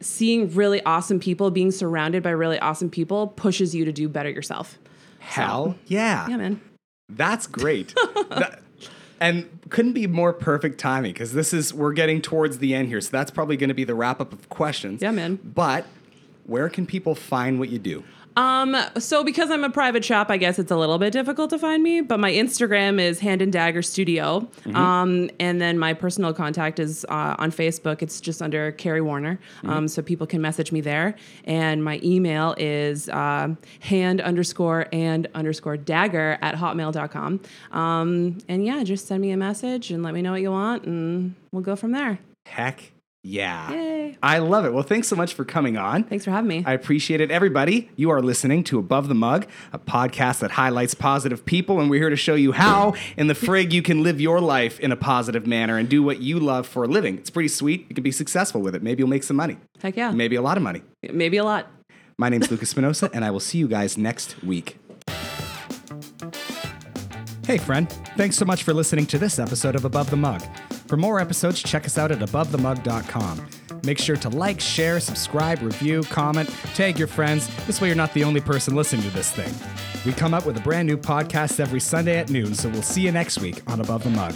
seeing 0.00 0.50
really 0.54 0.82
awesome 0.84 1.20
people, 1.20 1.50
being 1.50 1.70
surrounded 1.70 2.22
by 2.22 2.30
really 2.30 2.58
awesome 2.58 2.90
people, 2.90 3.28
pushes 3.28 3.74
you 3.74 3.84
to 3.84 3.92
do 3.92 4.08
better 4.08 4.30
yourself. 4.30 4.78
Hell 5.18 5.76
yeah. 5.86 6.26
Yeah, 6.28 6.36
man. 6.36 6.60
That's 7.08 7.46
great. 7.46 7.94
That- 8.30 8.62
and 9.20 9.46
couldn't 9.68 9.92
be 9.92 10.06
more 10.06 10.32
perfect 10.32 10.80
timing 10.80 11.12
because 11.12 11.34
this 11.34 11.52
is 11.52 11.74
we're 11.74 11.92
getting 11.92 12.22
towards 12.22 12.58
the 12.58 12.74
end 12.74 12.88
here. 12.88 13.02
So 13.02 13.10
that's 13.12 13.30
probably 13.30 13.58
going 13.58 13.68
to 13.68 13.74
be 13.74 13.84
the 13.84 13.94
wrap 13.94 14.18
up 14.20 14.32
of 14.32 14.48
questions. 14.48 15.02
Yeah, 15.02 15.10
man. 15.10 15.38
But 15.44 15.84
where 16.44 16.70
can 16.70 16.86
people 16.86 17.14
find 17.14 17.58
what 17.58 17.68
you 17.68 17.78
do? 17.78 18.02
Um, 18.36 18.76
so 18.98 19.24
because 19.24 19.50
I'm 19.50 19.64
a 19.64 19.70
private 19.70 20.04
shop, 20.04 20.30
I 20.30 20.36
guess 20.36 20.58
it's 20.58 20.70
a 20.70 20.76
little 20.76 20.98
bit 20.98 21.12
difficult 21.12 21.50
to 21.50 21.58
find 21.58 21.82
me, 21.82 22.00
but 22.00 22.20
my 22.20 22.30
Instagram 22.30 23.00
is 23.00 23.18
Hand 23.18 23.42
and 23.42 23.52
Dagger 23.52 23.82
Studio. 23.82 24.48
Um, 24.74 25.30
and 25.40 25.60
then 25.60 25.78
my 25.78 25.94
personal 25.94 26.32
contact 26.32 26.78
is 26.78 27.04
uh, 27.08 27.34
on 27.38 27.50
Facebook. 27.50 28.02
It's 28.02 28.20
just 28.20 28.40
under 28.40 28.72
Carrie 28.72 29.00
Warner. 29.00 29.38
Um, 29.64 29.88
so 29.88 30.02
people 30.02 30.26
can 30.26 30.40
message 30.40 30.72
me 30.72 30.80
there. 30.80 31.16
And 31.44 31.84
my 31.84 32.00
email 32.02 32.54
is 32.58 33.08
uh, 33.08 33.54
hand 33.80 34.20
underscore 34.20 34.86
and 34.92 35.28
underscore 35.34 35.76
dagger 35.76 36.38
at 36.40 36.54
hotmail.com. 36.54 37.40
Um, 37.72 38.38
and 38.48 38.64
yeah, 38.64 38.84
just 38.84 39.06
send 39.06 39.20
me 39.20 39.32
a 39.32 39.36
message 39.36 39.90
and 39.90 40.02
let 40.02 40.14
me 40.14 40.22
know 40.22 40.32
what 40.32 40.40
you 40.40 40.50
want, 40.50 40.84
and 40.84 41.34
we'll 41.52 41.62
go 41.62 41.76
from 41.76 41.92
there. 41.92 42.18
Heck 42.46 42.92
yeah. 43.22 43.70
Yay. 43.70 44.16
I 44.22 44.38
love 44.38 44.64
it. 44.64 44.72
Well, 44.72 44.82
thanks 44.82 45.08
so 45.08 45.16
much 45.16 45.34
for 45.34 45.44
coming 45.44 45.76
on. 45.76 46.04
Thanks 46.04 46.24
for 46.24 46.30
having 46.30 46.48
me. 46.48 46.62
I 46.66 46.72
appreciate 46.72 47.20
it. 47.20 47.30
Everybody, 47.30 47.90
you 47.96 48.10
are 48.10 48.22
listening 48.22 48.64
to 48.64 48.78
Above 48.78 49.08
the 49.08 49.14
Mug, 49.14 49.46
a 49.72 49.78
podcast 49.78 50.40
that 50.40 50.52
highlights 50.52 50.94
positive 50.94 51.44
people, 51.44 51.80
and 51.80 51.90
we're 51.90 52.00
here 52.00 52.10
to 52.10 52.16
show 52.16 52.34
you 52.34 52.52
how 52.52 52.94
in 53.16 53.26
the 53.26 53.34
frig 53.34 53.72
you 53.72 53.82
can 53.82 54.02
live 54.02 54.20
your 54.20 54.40
life 54.40 54.80
in 54.80 54.92
a 54.92 54.96
positive 54.96 55.46
manner 55.46 55.76
and 55.78 55.88
do 55.88 56.02
what 56.02 56.20
you 56.20 56.40
love 56.40 56.66
for 56.66 56.84
a 56.84 56.86
living. 56.88 57.18
It's 57.18 57.30
pretty 57.30 57.48
sweet. 57.48 57.86
You 57.88 57.94
can 57.94 58.04
be 58.04 58.12
successful 58.12 58.62
with 58.62 58.74
it. 58.74 58.82
Maybe 58.82 59.00
you'll 59.00 59.08
make 59.08 59.22
some 59.24 59.36
money. 59.36 59.58
Heck 59.82 59.96
yeah. 59.96 60.10
Maybe 60.10 60.36
a 60.36 60.42
lot 60.42 60.56
of 60.56 60.62
money. 60.62 60.82
Maybe 61.02 61.36
a 61.36 61.44
lot. 61.44 61.66
My 62.18 62.28
name's 62.28 62.50
Lucas 62.50 62.70
Spinoza, 62.70 63.10
and 63.12 63.24
I 63.24 63.30
will 63.30 63.40
see 63.40 63.58
you 63.58 63.68
guys 63.68 63.96
next 63.96 64.42
week. 64.42 64.78
Hey, 67.46 67.58
friend. 67.58 67.90
Thanks 68.16 68.36
so 68.36 68.44
much 68.44 68.62
for 68.62 68.72
listening 68.72 69.06
to 69.06 69.18
this 69.18 69.38
episode 69.38 69.74
of 69.74 69.84
Above 69.84 70.10
the 70.10 70.16
Mug. 70.16 70.42
For 70.90 70.96
more 70.96 71.20
episodes, 71.20 71.62
check 71.62 71.86
us 71.86 71.98
out 71.98 72.10
at 72.10 72.18
abovethemug.com. 72.18 73.46
Make 73.84 73.96
sure 73.96 74.16
to 74.16 74.28
like, 74.28 74.58
share, 74.58 74.98
subscribe, 74.98 75.62
review, 75.62 76.02
comment, 76.02 76.48
tag 76.74 76.98
your 76.98 77.06
friends. 77.06 77.48
This 77.68 77.80
way, 77.80 77.86
you're 77.86 77.96
not 77.96 78.12
the 78.12 78.24
only 78.24 78.40
person 78.40 78.74
listening 78.74 79.02
to 79.02 79.10
this 79.10 79.30
thing. 79.30 79.54
We 80.04 80.12
come 80.12 80.34
up 80.34 80.46
with 80.46 80.56
a 80.56 80.60
brand 80.60 80.88
new 80.88 80.96
podcast 80.96 81.60
every 81.60 81.78
Sunday 81.78 82.18
at 82.18 82.28
noon, 82.28 82.56
so 82.56 82.68
we'll 82.68 82.82
see 82.82 83.02
you 83.02 83.12
next 83.12 83.38
week 83.38 83.62
on 83.70 83.78
Above 83.78 84.02
the 84.02 84.10
Mug. 84.10 84.34